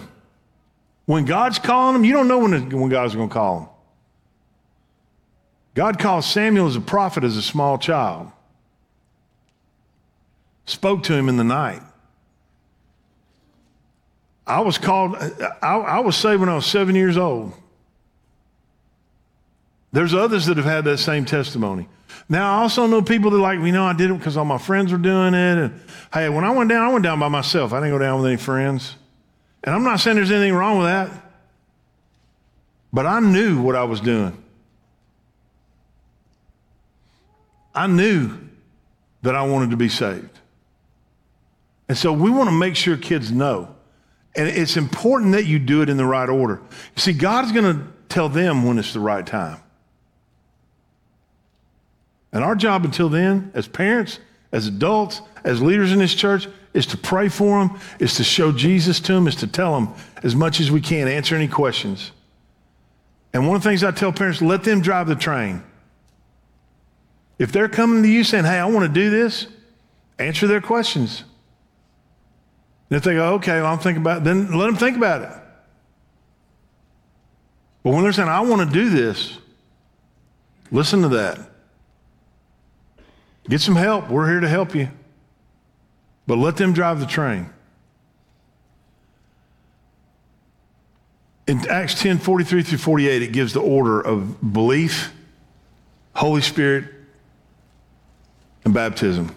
[1.05, 3.69] When God's calling them, you don't know when, when God's going to call them.
[5.73, 8.31] God called Samuel as a prophet as a small child,
[10.65, 11.81] spoke to him in the night.
[14.45, 15.15] I was called,
[15.61, 17.53] I, I was saved when I was seven years old.
[19.93, 21.87] There's others that have had that same testimony.
[22.27, 24.57] Now, I also know people that like, you know, I did it because all my
[24.57, 25.57] friends were doing it.
[25.57, 25.81] And
[26.13, 27.73] hey, when I went down, I went down by myself.
[27.73, 28.95] I didn't go down with any friends.
[29.63, 31.11] And I'm not saying there's anything wrong with that.
[32.93, 34.41] But I knew what I was doing.
[37.73, 38.37] I knew
[39.21, 40.39] that I wanted to be saved.
[41.87, 43.73] And so we want to make sure kids know.
[44.35, 46.61] And it's important that you do it in the right order.
[46.95, 49.57] You see, God's going to tell them when it's the right time.
[52.31, 54.19] And our job until then, as parents,
[54.51, 58.51] as adults, as leaders in this church, is to pray for them, is to show
[58.51, 62.11] Jesus to them, is to tell them as much as we can, answer any questions.
[63.33, 65.63] And one of the things I tell parents, let them drive the train.
[67.39, 69.47] If they're coming to you saying, hey, I want to do this,
[70.19, 71.23] answer their questions.
[72.89, 75.21] And if they go, okay, well, I'm thinking about it, then let them think about
[75.23, 75.31] it.
[77.83, 79.37] But when they're saying, I want to do this,
[80.71, 81.39] listen to that.
[83.49, 84.09] Get some help.
[84.09, 84.89] We're here to help you.
[86.31, 87.49] But let them drive the train.
[91.45, 95.11] In Acts 10 43 through 48, it gives the order of belief,
[96.15, 96.85] Holy Spirit,
[98.63, 99.35] and baptism.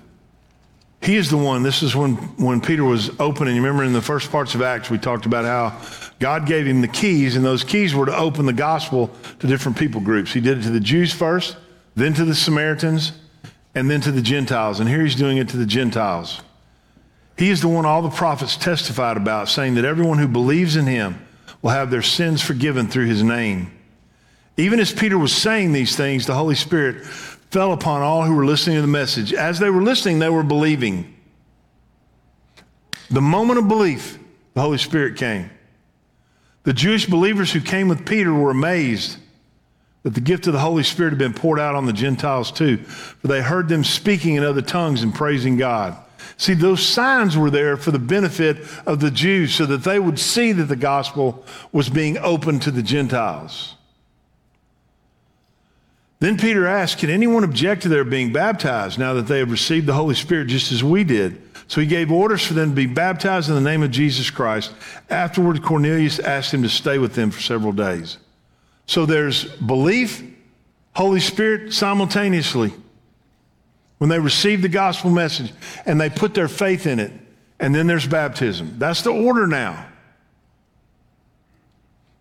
[1.02, 1.64] He is the one.
[1.64, 3.56] This is when, when Peter was opening.
[3.56, 5.76] You remember in the first parts of Acts, we talked about how
[6.20, 9.76] God gave him the keys, and those keys were to open the gospel to different
[9.76, 10.32] people groups.
[10.32, 11.56] He did it to the Jews first,
[11.96, 13.10] then to the Samaritans,
[13.74, 14.78] and then to the Gentiles.
[14.78, 16.40] And here he's doing it to the Gentiles.
[17.36, 20.86] He is the one all the prophets testified about, saying that everyone who believes in
[20.86, 21.26] him
[21.62, 23.70] will have their sins forgiven through his name.
[24.56, 28.44] Even as Peter was saying these things, the Holy Spirit fell upon all who were
[28.44, 29.32] listening to the message.
[29.32, 31.14] As they were listening, they were believing.
[33.10, 34.18] The moment of belief,
[34.54, 35.50] the Holy Spirit came.
[36.62, 39.18] The Jewish believers who came with Peter were amazed
[40.02, 42.76] that the gift of the Holy Spirit had been poured out on the Gentiles too,
[42.78, 45.96] for they heard them speaking in other tongues and praising God.
[46.36, 50.18] See, those signs were there for the benefit of the Jews so that they would
[50.18, 53.74] see that the gospel was being opened to the Gentiles.
[56.20, 59.86] Then Peter asked, Can anyone object to their being baptized now that they have received
[59.86, 61.40] the Holy Spirit just as we did?
[61.66, 64.72] So he gave orders for them to be baptized in the name of Jesus Christ.
[65.10, 68.18] Afterward, Cornelius asked him to stay with them for several days.
[68.86, 70.22] So there's belief,
[70.94, 72.72] Holy Spirit simultaneously.
[74.04, 75.50] When they receive the gospel message
[75.86, 77.10] and they put their faith in it,
[77.58, 78.74] and then there's baptism.
[78.76, 79.86] That's the order now.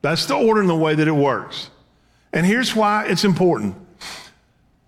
[0.02, 1.70] That's the order in the way that it works.
[2.32, 3.76] And here's why it's important.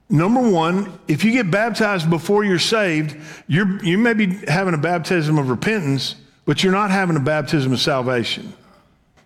[0.09, 4.77] Number one, if you get baptized before you're saved, you're, you may be having a
[4.77, 8.53] baptism of repentance, but you're not having a baptism of salvation.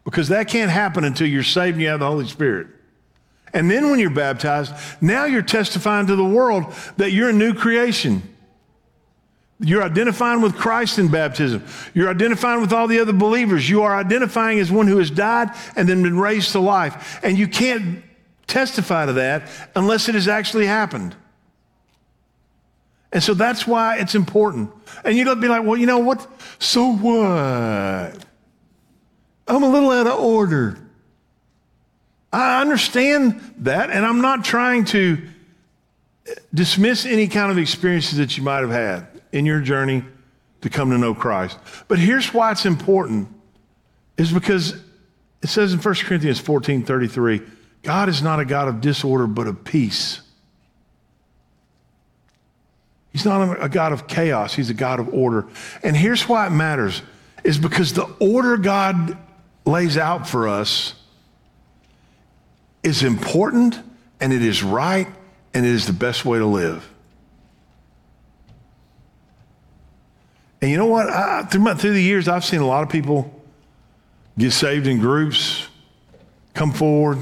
[0.06, 2.66] Because that can't happen until you're saved and you have the Holy Spirit.
[3.54, 7.54] And then when you're baptized, now you're testifying to the world that you're a new
[7.54, 8.22] creation.
[9.60, 11.66] You're identifying with Christ in baptism.
[11.94, 13.70] You're identifying with all the other believers.
[13.70, 17.20] You are identifying as one who has died and then been raised to life.
[17.24, 18.04] And you can't
[18.48, 21.16] testify to that unless it has actually happened.
[23.12, 24.72] And so that's why it's important.
[25.04, 26.26] And you're going to be like, well, you know what?
[26.60, 28.26] So what?
[29.48, 30.78] I'm a little out of order.
[32.32, 35.18] I understand that, and I'm not trying to
[36.54, 40.04] dismiss any kind of experiences that you might have had in your journey
[40.62, 41.58] to come to know Christ.
[41.88, 43.30] But here's why it's important
[44.18, 44.74] is because
[45.42, 47.42] it says in 1 Corinthians 14 33,
[47.82, 50.22] God is not a God of disorder, but of peace.
[53.12, 55.48] He's not a God of chaos, He's a God of order.
[55.82, 57.02] And here's why it matters
[57.44, 59.18] is because the order God
[59.66, 60.94] lays out for us
[62.84, 63.80] is important
[64.20, 65.08] and it is right
[65.54, 66.88] and it is the best way to live.
[70.62, 71.10] And you know what?
[71.10, 73.34] I, through, my, through the years, I've seen a lot of people
[74.38, 75.68] get saved in groups,
[76.54, 77.18] come forward,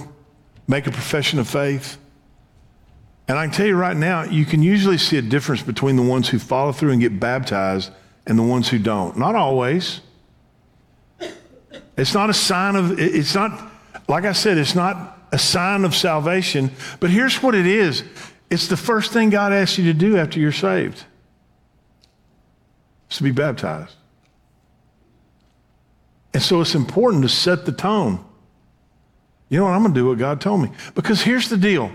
[0.68, 1.98] make a profession of faith.
[3.28, 6.02] And I can tell you right now, you can usually see a difference between the
[6.02, 7.92] ones who follow through and get baptized
[8.26, 9.18] and the ones who don't.
[9.18, 10.02] Not always.
[11.98, 13.72] It's not a sign of, it's not,
[14.08, 16.72] like I said, it's not a sign of salvation.
[17.00, 18.04] But here's what it is
[18.50, 21.04] it's the first thing God asks you to do after you're saved.
[23.08, 23.96] It's to be baptized.
[26.34, 28.24] And so it's important to set the tone.
[29.50, 29.72] You know what?
[29.72, 30.72] I'm going to do what God told me.
[30.94, 31.92] Because here's the deal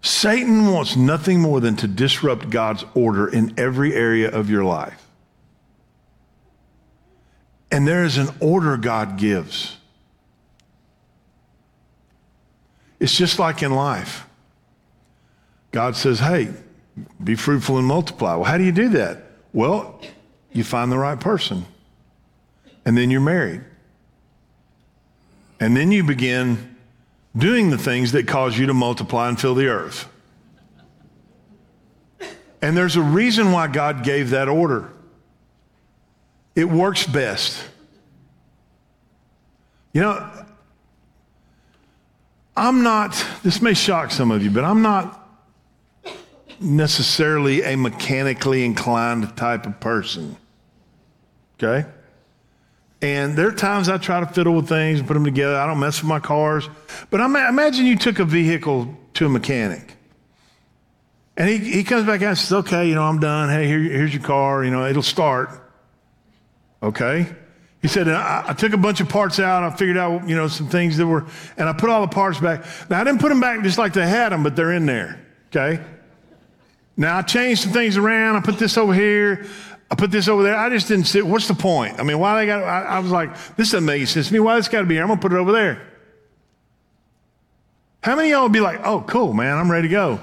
[0.00, 5.06] Satan wants nothing more than to disrupt God's order in every area of your life.
[7.70, 9.77] And there is an order God gives.
[13.00, 14.26] It's just like in life.
[15.70, 16.52] God says, hey,
[17.22, 18.34] be fruitful and multiply.
[18.34, 19.22] Well, how do you do that?
[19.52, 20.00] Well,
[20.52, 21.64] you find the right person,
[22.84, 23.62] and then you're married.
[25.60, 26.76] And then you begin
[27.36, 30.08] doing the things that cause you to multiply and fill the earth.
[32.60, 34.90] And there's a reason why God gave that order.
[36.56, 37.62] It works best.
[39.92, 40.37] You know,
[42.58, 45.14] I'm not, this may shock some of you, but I'm not
[46.60, 50.36] necessarily a mechanically inclined type of person.
[51.56, 51.88] Okay?
[53.00, 55.56] And there are times I try to fiddle with things and put them together.
[55.56, 56.68] I don't mess with my cars.
[57.10, 59.94] But imagine you took a vehicle to a mechanic.
[61.36, 63.48] And he, he comes back and says, okay, you know, I'm done.
[63.48, 64.64] Hey, here, here's your car.
[64.64, 65.50] You know, it'll start.
[66.82, 67.28] Okay?
[67.80, 69.62] He said, I, I, took a bunch of parts out.
[69.62, 72.40] I figured out, you know, some things that were, and I put all the parts
[72.40, 72.64] back.
[72.90, 75.24] Now, I didn't put them back just like they had them, but they're in there.
[75.48, 75.82] Okay?
[76.96, 78.36] Now, I changed some things around.
[78.36, 79.46] I put this over here.
[79.90, 80.56] I put this over there.
[80.56, 81.22] I just didn't see.
[81.22, 82.00] What's the point?
[82.00, 82.64] I mean, why they got?
[82.64, 84.40] I, I was like, this doesn't make sense to me.
[84.40, 85.02] Why this got to be here?
[85.02, 85.86] I'm gonna put it over there.
[88.02, 90.20] How many of y'all would be like, oh, cool, man, I'm ready to go?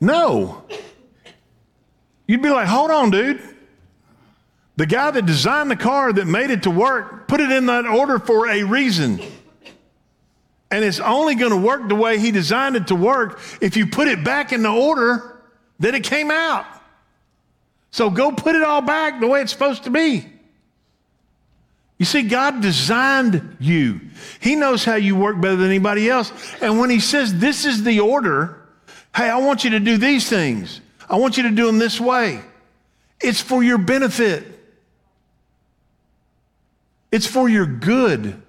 [0.00, 0.64] No.
[2.26, 3.40] You'd be like, hold on, dude.
[4.80, 7.84] The guy that designed the car that made it to work put it in that
[7.84, 9.20] order for a reason.
[10.70, 13.86] And it's only going to work the way he designed it to work if you
[13.86, 15.42] put it back in the order
[15.80, 16.64] that it came out.
[17.90, 20.26] So go put it all back the way it's supposed to be.
[21.98, 24.00] You see, God designed you.
[24.40, 26.32] He knows how you work better than anybody else.
[26.62, 28.66] And when He says, This is the order,
[29.14, 32.00] hey, I want you to do these things, I want you to do them this
[32.00, 32.40] way,
[33.20, 34.56] it's for your benefit.
[37.10, 38.40] It's for your good.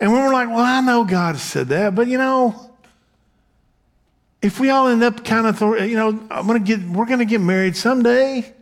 [0.00, 2.70] And when we're like, well, I know God said that, but you know,
[4.42, 7.40] if we all end up kind of, you know, I'm gonna get, we're gonna get
[7.40, 8.54] married someday.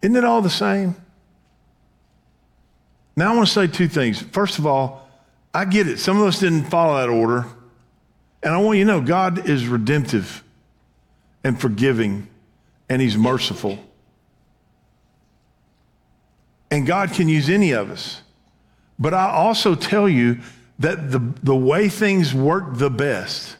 [0.00, 0.96] Isn't it all the same?
[3.16, 4.22] Now I want to say two things.
[4.22, 5.08] First of all,
[5.52, 5.98] I get it.
[5.98, 7.46] Some of us didn't follow that order.
[8.42, 10.44] And I want you to know God is redemptive
[11.42, 12.28] and forgiving,
[12.88, 13.78] and He's merciful.
[16.70, 18.22] And God can use any of us.
[18.98, 20.40] But I also tell you
[20.78, 23.56] that the, the way things work the best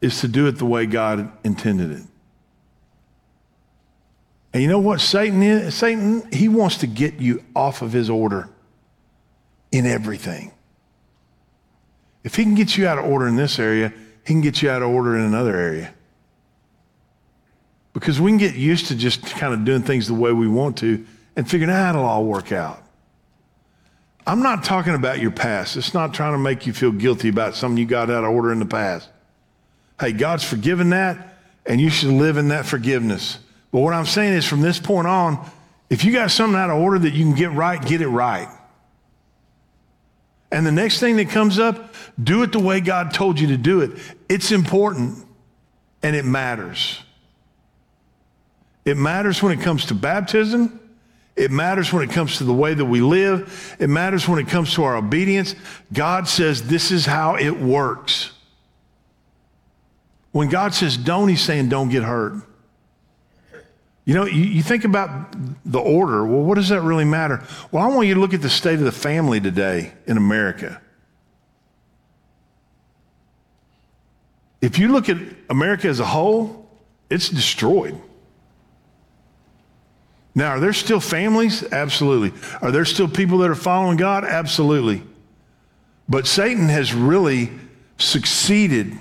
[0.00, 2.02] is to do it the way God intended it.
[4.52, 5.74] And you know what Satan is?
[5.74, 8.48] Satan, he wants to get you off of his order
[9.72, 10.52] in everything.
[12.22, 13.92] If he can get you out of order in this area,
[14.24, 15.92] he can get you out of order in another area.
[17.94, 20.76] Because we can get used to just kind of doing things the way we want
[20.78, 22.82] to and figuring out it'll all work out.
[24.26, 25.76] I'm not talking about your past.
[25.76, 28.52] It's not trying to make you feel guilty about something you got out of order
[28.52, 29.08] in the past.
[30.00, 31.36] Hey, God's forgiven that,
[31.66, 33.38] and you should live in that forgiveness.
[33.70, 35.50] But what I'm saying is from this point on,
[35.90, 38.48] if you got something out of order that you can get right, get it right.
[40.50, 43.56] And the next thing that comes up, do it the way God told you to
[43.56, 43.92] do it.
[44.28, 45.18] It's important
[46.02, 47.03] and it matters.
[48.84, 50.80] It matters when it comes to baptism.
[51.36, 53.76] It matters when it comes to the way that we live.
[53.80, 55.54] It matters when it comes to our obedience.
[55.92, 58.32] God says this is how it works.
[60.30, 62.42] When God says don't, He's saying don't get hurt.
[64.04, 66.26] You know, you, you, think about the order.
[66.26, 67.42] Well, what does that really matter?
[67.72, 70.80] Well, I want you to look at the state of the family today in America.
[74.60, 75.16] If you look at
[75.48, 76.68] America as a whole,
[77.08, 77.98] it's destroyed.
[80.34, 81.62] Now, are there still families?
[81.62, 82.32] Absolutely.
[82.60, 84.24] Are there still people that are following God?
[84.24, 85.02] Absolutely.
[86.08, 87.50] But Satan has really
[87.98, 88.98] succeeded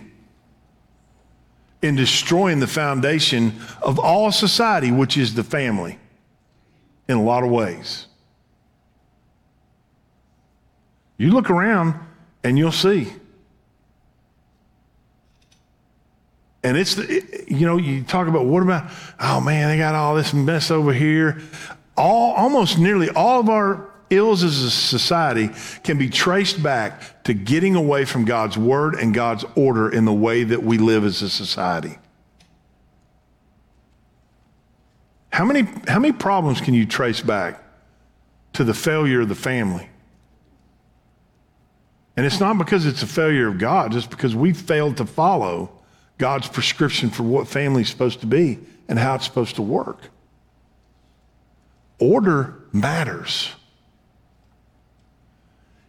[1.81, 5.99] in destroying the foundation of all society, which is the family,
[7.09, 8.07] in a lot of ways.
[11.17, 11.95] You look around
[12.43, 13.11] and you'll see.
[16.63, 20.15] And it's, the, you know, you talk about what about, oh man, they got all
[20.15, 21.41] this mess over here.
[21.95, 25.49] All, almost nearly all of our ills as a society
[25.83, 30.13] can be traced back to getting away from God's word and God's order in the
[30.13, 31.97] way that we live as a society.
[35.31, 37.63] How many, how many problems can you trace back
[38.53, 39.89] to the failure of the family?
[42.15, 45.71] And it's not because it's a failure of God, it's because we failed to follow
[46.17, 50.09] God's prescription for what family is supposed to be and how it's supposed to work.
[51.99, 53.51] Order matters.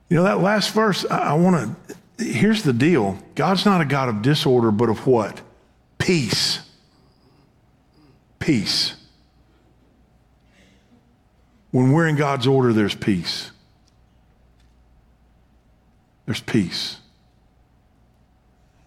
[0.09, 1.77] You know, that last verse, I, I want
[2.19, 5.41] to, here's the deal God's not a God of disorder, but of what?
[5.99, 6.61] Peace.
[8.39, 8.95] Peace.
[11.71, 13.51] When we're in God's order, there's peace.
[16.27, 16.99] There's peace.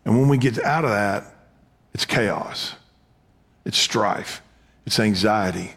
[0.07, 1.25] And when we get out of that,
[1.93, 2.75] it's chaos,
[3.65, 4.41] it's strife,
[4.85, 5.73] it's anxiety.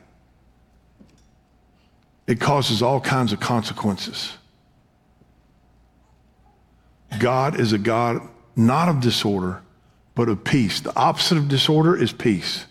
[2.29, 4.33] It causes all kinds of consequences.
[7.19, 8.21] God is a God
[8.55, 9.63] not of disorder,
[10.15, 10.79] but of peace.
[10.79, 12.67] The opposite of disorder is peace.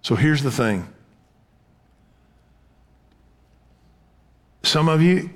[0.00, 0.88] So here's the thing
[4.62, 5.28] some of you,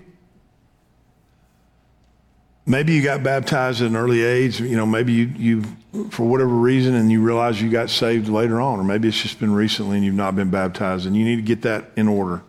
[2.67, 5.63] maybe you got baptized at an early age, you know, maybe you, you,
[6.11, 9.39] for whatever reason, and you realize you got saved later on, or maybe it's just
[9.39, 12.43] been recently and you've not been baptized, and you need to get that in order.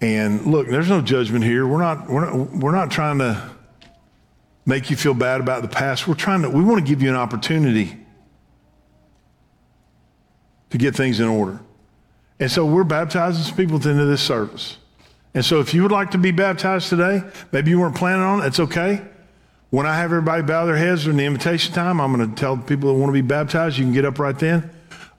[0.00, 1.66] And look, there's no judgment here.
[1.66, 3.50] We're not, we're not, we're not trying to
[4.66, 6.08] make you feel bad about the past.
[6.08, 7.96] We're trying to, we want to give you an opportunity
[10.70, 11.60] to get things in order.
[12.38, 14.78] And so we're baptizing some people at the end of this service.
[15.34, 17.22] And so if you would like to be baptized today,
[17.52, 19.02] maybe you weren't planning on it, it's okay.
[19.70, 22.56] When I have everybody bow their heads during the invitation time, I'm going to tell
[22.56, 24.70] people that want to be baptized, you can get up right then.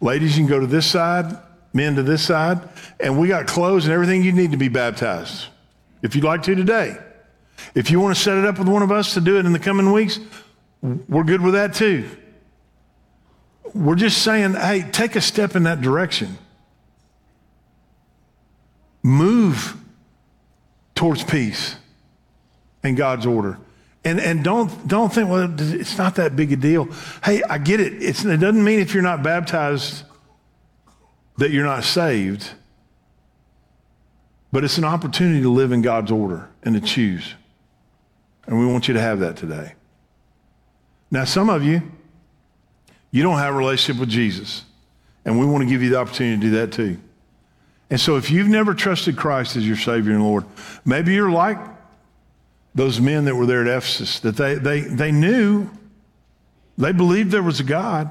[0.02, 1.38] Ladies, you can go to this side
[1.74, 2.60] men to this side,
[3.00, 5.46] and we got clothes and everything you need to be baptized
[6.02, 6.98] if you'd like to today.
[7.76, 9.54] If you want to set it up with one of us to do it in
[9.54, 10.20] the coming weeks,
[10.82, 12.10] we're good with that too.
[13.74, 16.38] We're just saying, hey, take a step in that direction.
[19.04, 19.78] Move
[21.02, 21.78] towards peace
[22.84, 23.58] and God's order.
[24.06, 26.90] And, and don't, don't think, well, it's not that big a deal.
[27.24, 28.04] Hey, I get it.
[28.04, 30.04] It's, it doesn't mean if you're not baptized
[31.38, 32.52] that you're not saved,
[34.52, 37.34] but it's an opportunity to live in God's order and to choose.
[38.46, 39.74] And we want you to have that today.
[41.10, 41.82] Now, some of you,
[43.10, 44.66] you don't have a relationship with Jesus,
[45.26, 47.00] and we want to give you the opportunity to do that too.
[47.92, 50.46] And so, if you've never trusted Christ as your Savior and Lord,
[50.86, 51.60] maybe you're like
[52.74, 55.70] those men that were there at Ephesus, that they, they, they knew,
[56.78, 58.10] they believed there was a God,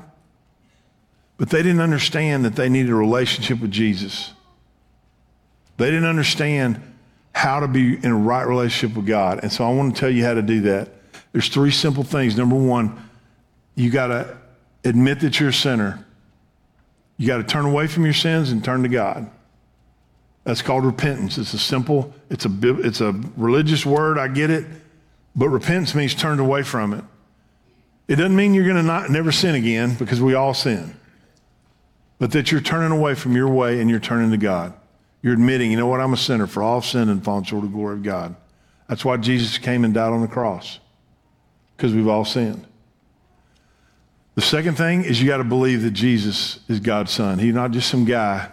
[1.39, 4.35] but they didn't understand that they needed a relationship with Jesus.
[5.78, 6.83] They didn't understand
[7.35, 9.41] how to be in a right relationship with God.
[9.43, 10.91] And so I want to tell you how to do that.
[11.33, 12.37] There's three simple things.
[12.37, 13.09] Number one,
[13.76, 14.37] you got to
[14.85, 16.05] admit that you're a sinner.
[17.16, 19.31] You got to turn away from your sins and turn to God.
[20.45, 21.38] That's called repentance.
[21.38, 24.64] It's a simple, it's a, it's a religious word, I get it,
[25.36, 27.05] but repentance means turned away from it.
[28.09, 30.97] It doesn't mean you're going to not never sin again because we all sin.
[32.18, 34.72] But that you're turning away from your way and you're turning to God.
[35.22, 37.70] You're admitting, you know what, I'm a sinner, for all sin and fallen short of
[37.70, 38.34] the glory of God.
[38.88, 40.80] That's why Jesus came and died on the cross,
[41.76, 42.66] because we've all sinned.
[44.34, 47.38] The second thing is you got to believe that Jesus is God's son.
[47.38, 48.49] He's not just some guy,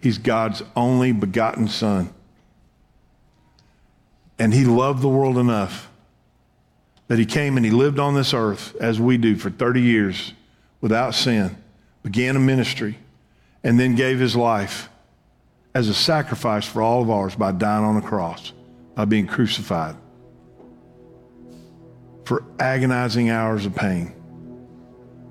[0.00, 2.12] he's God's only begotten son.
[4.38, 5.90] And he loved the world enough
[7.08, 10.32] that he came and he lived on this earth as we do for 30 years
[10.80, 11.56] without sin,
[12.02, 12.96] began a ministry,
[13.62, 14.88] and then gave his life
[15.74, 18.52] as a sacrifice for all of ours by dying on the cross,
[18.94, 19.96] by being crucified
[22.30, 24.14] for agonizing hours of pain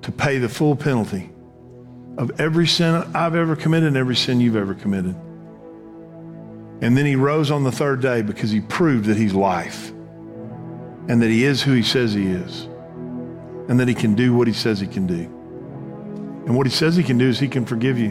[0.02, 1.30] to pay the full penalty
[2.20, 5.14] of every sin I've ever committed and every sin you've ever committed.
[6.82, 9.88] And then he rose on the third day because he proved that he's life
[11.08, 12.64] and that he is who he says he is
[13.70, 15.22] and that he can do what he says he can do.
[16.44, 18.10] And what he says he can do is he can forgive you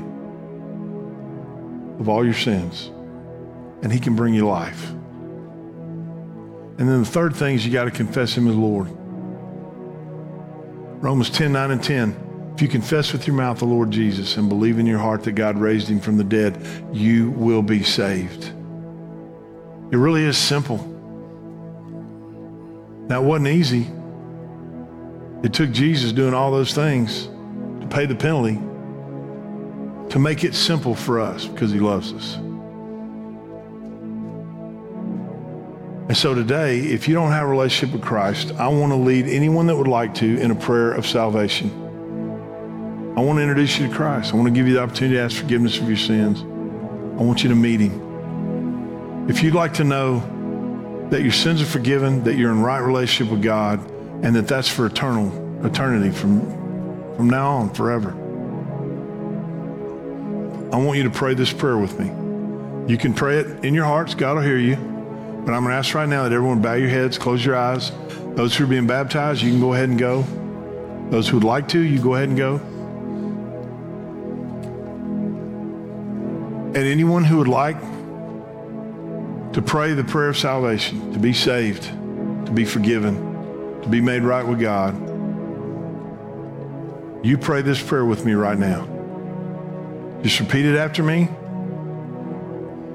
[1.99, 2.89] of all your sins
[3.83, 4.89] and he can bring you life.
[6.79, 8.87] And then the third thing is you got to confess him as Lord.
[10.99, 12.28] Romans 10, 9 and 10.
[12.59, 15.31] If you confess with your mouth the Lord Jesus and believe in your heart that
[15.31, 18.51] God raised him from the dead, you will be saved.
[19.91, 20.75] It really is simple.
[23.09, 23.87] It wasn't easy.
[25.41, 27.27] It took Jesus doing all those things
[27.79, 28.59] to pay the penalty
[30.09, 32.35] to make it simple for us because he loves us.
[36.09, 39.27] And so today, if you don't have a relationship with Christ, I want to lead
[39.27, 41.78] anyone that would like to in a prayer of salvation.
[43.19, 44.31] I want to introduce you to Christ.
[44.31, 46.39] I want to give you the opportunity to ask forgiveness of your sins.
[46.39, 49.27] I want you to meet him.
[49.29, 53.29] If you'd like to know that your sins are forgiven, that you're in right relationship
[53.29, 53.81] with God,
[54.23, 56.45] and that that's for eternal eternity from,
[57.17, 58.11] from now on, forever.
[60.73, 62.05] I want you to pray this prayer with me.
[62.89, 64.15] You can pray it in your hearts.
[64.15, 64.77] God will hear you.
[64.77, 67.91] But I'm going to ask right now that everyone bow your heads, close your eyes.
[68.35, 70.21] Those who are being baptized, you can go ahead and go.
[71.09, 72.61] Those who would like to, you go ahead and go.
[76.69, 77.79] And anyone who would like
[79.53, 81.83] to pray the prayer of salvation, to be saved,
[82.45, 84.93] to be forgiven, to be made right with God,
[87.25, 88.87] you pray this prayer with me right now.
[90.21, 91.27] Just repeat it after me,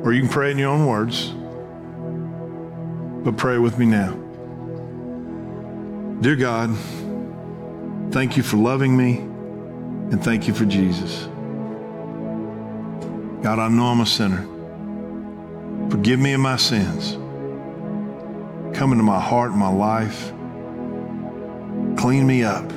[0.03, 1.33] or you can pray in your own words.
[3.25, 4.13] But pray with me now.
[6.21, 6.75] Dear God,
[8.13, 11.29] thank you for loving me and thank you for Jesus.
[13.45, 14.43] God, I know I'm a sinner.
[15.91, 17.13] Forgive me of my sins.
[18.77, 20.33] Come into my heart and my life.
[21.97, 22.73] Clean me up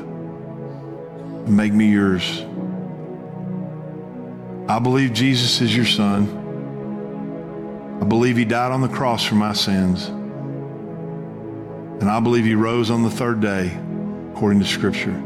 [1.47, 2.41] make me yours.
[4.69, 6.27] I believe Jesus is your son.
[8.01, 10.07] I believe he died on the cross for my sins.
[12.01, 13.71] And I believe he rose on the third day,
[14.33, 15.23] according to Scripture.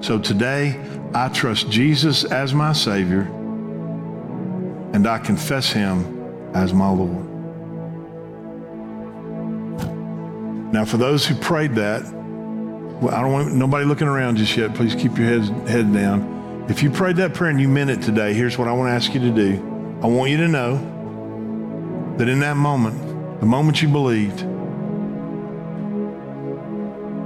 [0.00, 0.80] So today,
[1.12, 3.22] I trust Jesus as my Savior,
[4.92, 7.26] and I confess him as my Lord.
[10.72, 12.02] Now, for those who prayed that,
[13.00, 14.74] well, I don't want nobody looking around just yet.
[14.74, 16.66] Please keep your heads, head down.
[16.68, 18.92] If you prayed that prayer and you meant it today, here's what I want to
[18.92, 19.98] ask you to do.
[20.02, 24.44] I want you to know that in that moment, the moment you believed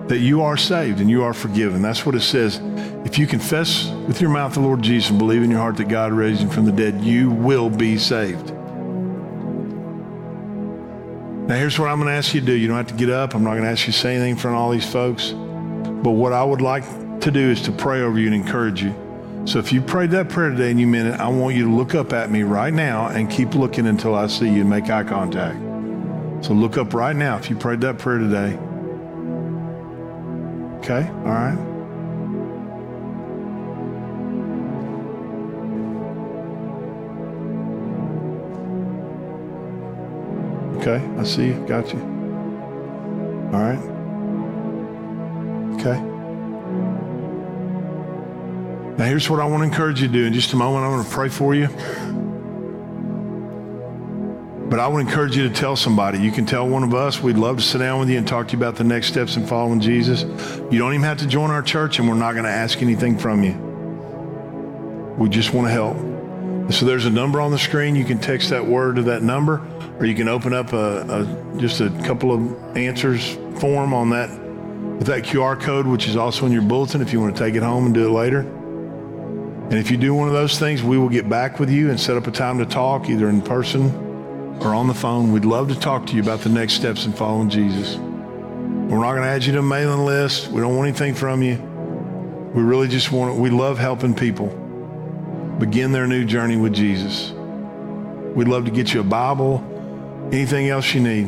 [0.09, 1.81] that you are saved and you are forgiven.
[1.83, 2.61] That's what it says.
[3.05, 5.89] If you confess with your mouth the Lord Jesus and believe in your heart that
[5.89, 8.51] God raised him from the dead, you will be saved.
[11.47, 12.55] Now, here's what I'm going to ask you to do.
[12.55, 13.35] You don't have to get up.
[13.35, 15.33] I'm not going to ask you to say anything in front of all these folks.
[15.33, 16.85] But what I would like
[17.21, 18.95] to do is to pray over you and encourage you.
[19.47, 21.71] So if you prayed that prayer today and you meant it, I want you to
[21.71, 24.89] look up at me right now and keep looking until I see you and make
[24.89, 25.59] eye contact.
[26.45, 28.59] So look up right now if you prayed that prayer today.
[30.85, 31.09] Okay?
[31.09, 31.57] All right?
[40.77, 41.55] Okay, I see you.
[41.67, 42.01] Got you.
[43.51, 43.79] All right.
[45.81, 45.99] Okay.
[48.99, 50.27] Now, here's what I want to encourage you to do.
[50.27, 51.69] In just a moment, I'm going to pray for you.
[54.69, 56.19] But I would encourage you to tell somebody.
[56.19, 57.21] You can tell one of us.
[57.21, 59.37] We'd love to sit down with you and talk to you about the next steps
[59.37, 60.23] in following Jesus.
[60.71, 63.19] You don't even have to join our church, and we're not going to ask anything
[63.19, 63.53] from you.
[65.19, 66.73] We just want to help.
[66.73, 67.95] So there's a number on the screen.
[67.95, 69.61] You can text that word to that number,
[69.99, 74.31] or you can open up a, a just a couple of answers form on that
[74.31, 77.55] with that QR code, which is also in your bulletin if you want to take
[77.55, 78.41] it home and do it later.
[78.41, 82.01] And if you do one of those things, we will get back with you and
[82.01, 84.04] set up a time to talk, either in person
[84.61, 85.33] or on the phone.
[85.33, 87.97] We'd love to talk to you about the next steps in following Jesus.
[87.97, 90.49] We're not going to add you to a mailing list.
[90.49, 91.57] We don't want anything from you.
[92.55, 94.49] We really just want, to, we love helping people
[95.59, 97.33] begin their new journey with Jesus.
[98.35, 99.63] We'd love to get you a Bible,
[100.33, 101.27] anything else you need.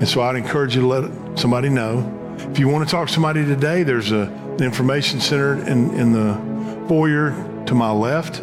[0.00, 2.16] And so I'd encourage you to let somebody know.
[2.38, 6.12] If you want to talk to somebody today, there's a, an information center in, in
[6.12, 7.32] the foyer
[7.66, 8.42] to my left.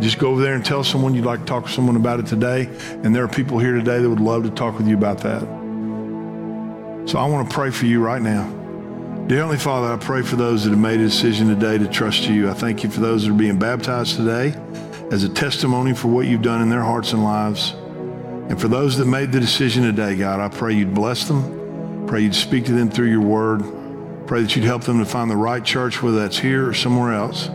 [0.00, 2.26] Just go over there and tell someone you'd like to talk to someone about it
[2.26, 2.68] today.
[3.02, 5.42] And there are people here today that would love to talk with you about that.
[7.08, 8.50] So I want to pray for you right now.
[9.26, 12.24] Dear Heavenly Father, I pray for those that have made a decision today to trust
[12.24, 12.50] you.
[12.50, 14.54] I thank you for those that are being baptized today
[15.10, 17.70] as a testimony for what you've done in their hearts and lives.
[17.70, 22.06] And for those that made the decision today, God, I pray you'd bless them.
[22.06, 23.62] Pray you'd speak to them through your word.
[24.26, 27.14] Pray that you'd help them to find the right church, whether that's here or somewhere
[27.14, 27.48] else.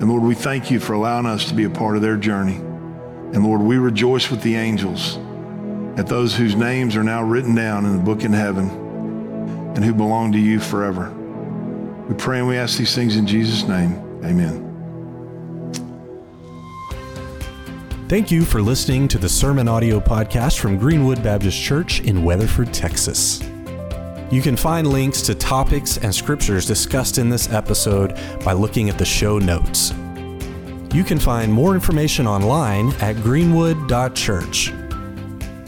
[0.00, 2.56] And Lord, we thank you for allowing us to be a part of their journey.
[2.56, 5.18] And Lord, we rejoice with the angels
[5.96, 8.68] at those whose names are now written down in the book in heaven
[9.76, 11.10] and who belong to you forever.
[12.08, 13.92] We pray and we ask these things in Jesus' name.
[14.24, 14.64] Amen.
[18.08, 22.72] Thank you for listening to the Sermon Audio Podcast from Greenwood Baptist Church in Weatherford,
[22.72, 23.40] Texas.
[24.30, 28.98] You can find links to topics and scriptures discussed in this episode by looking at
[28.98, 29.92] the show notes.
[30.92, 34.72] You can find more information online at greenwood.church.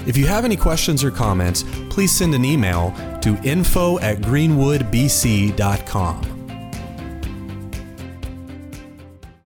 [0.06, 6.35] If you have any questions or comments, please send an email to info at greenwoodbc.com.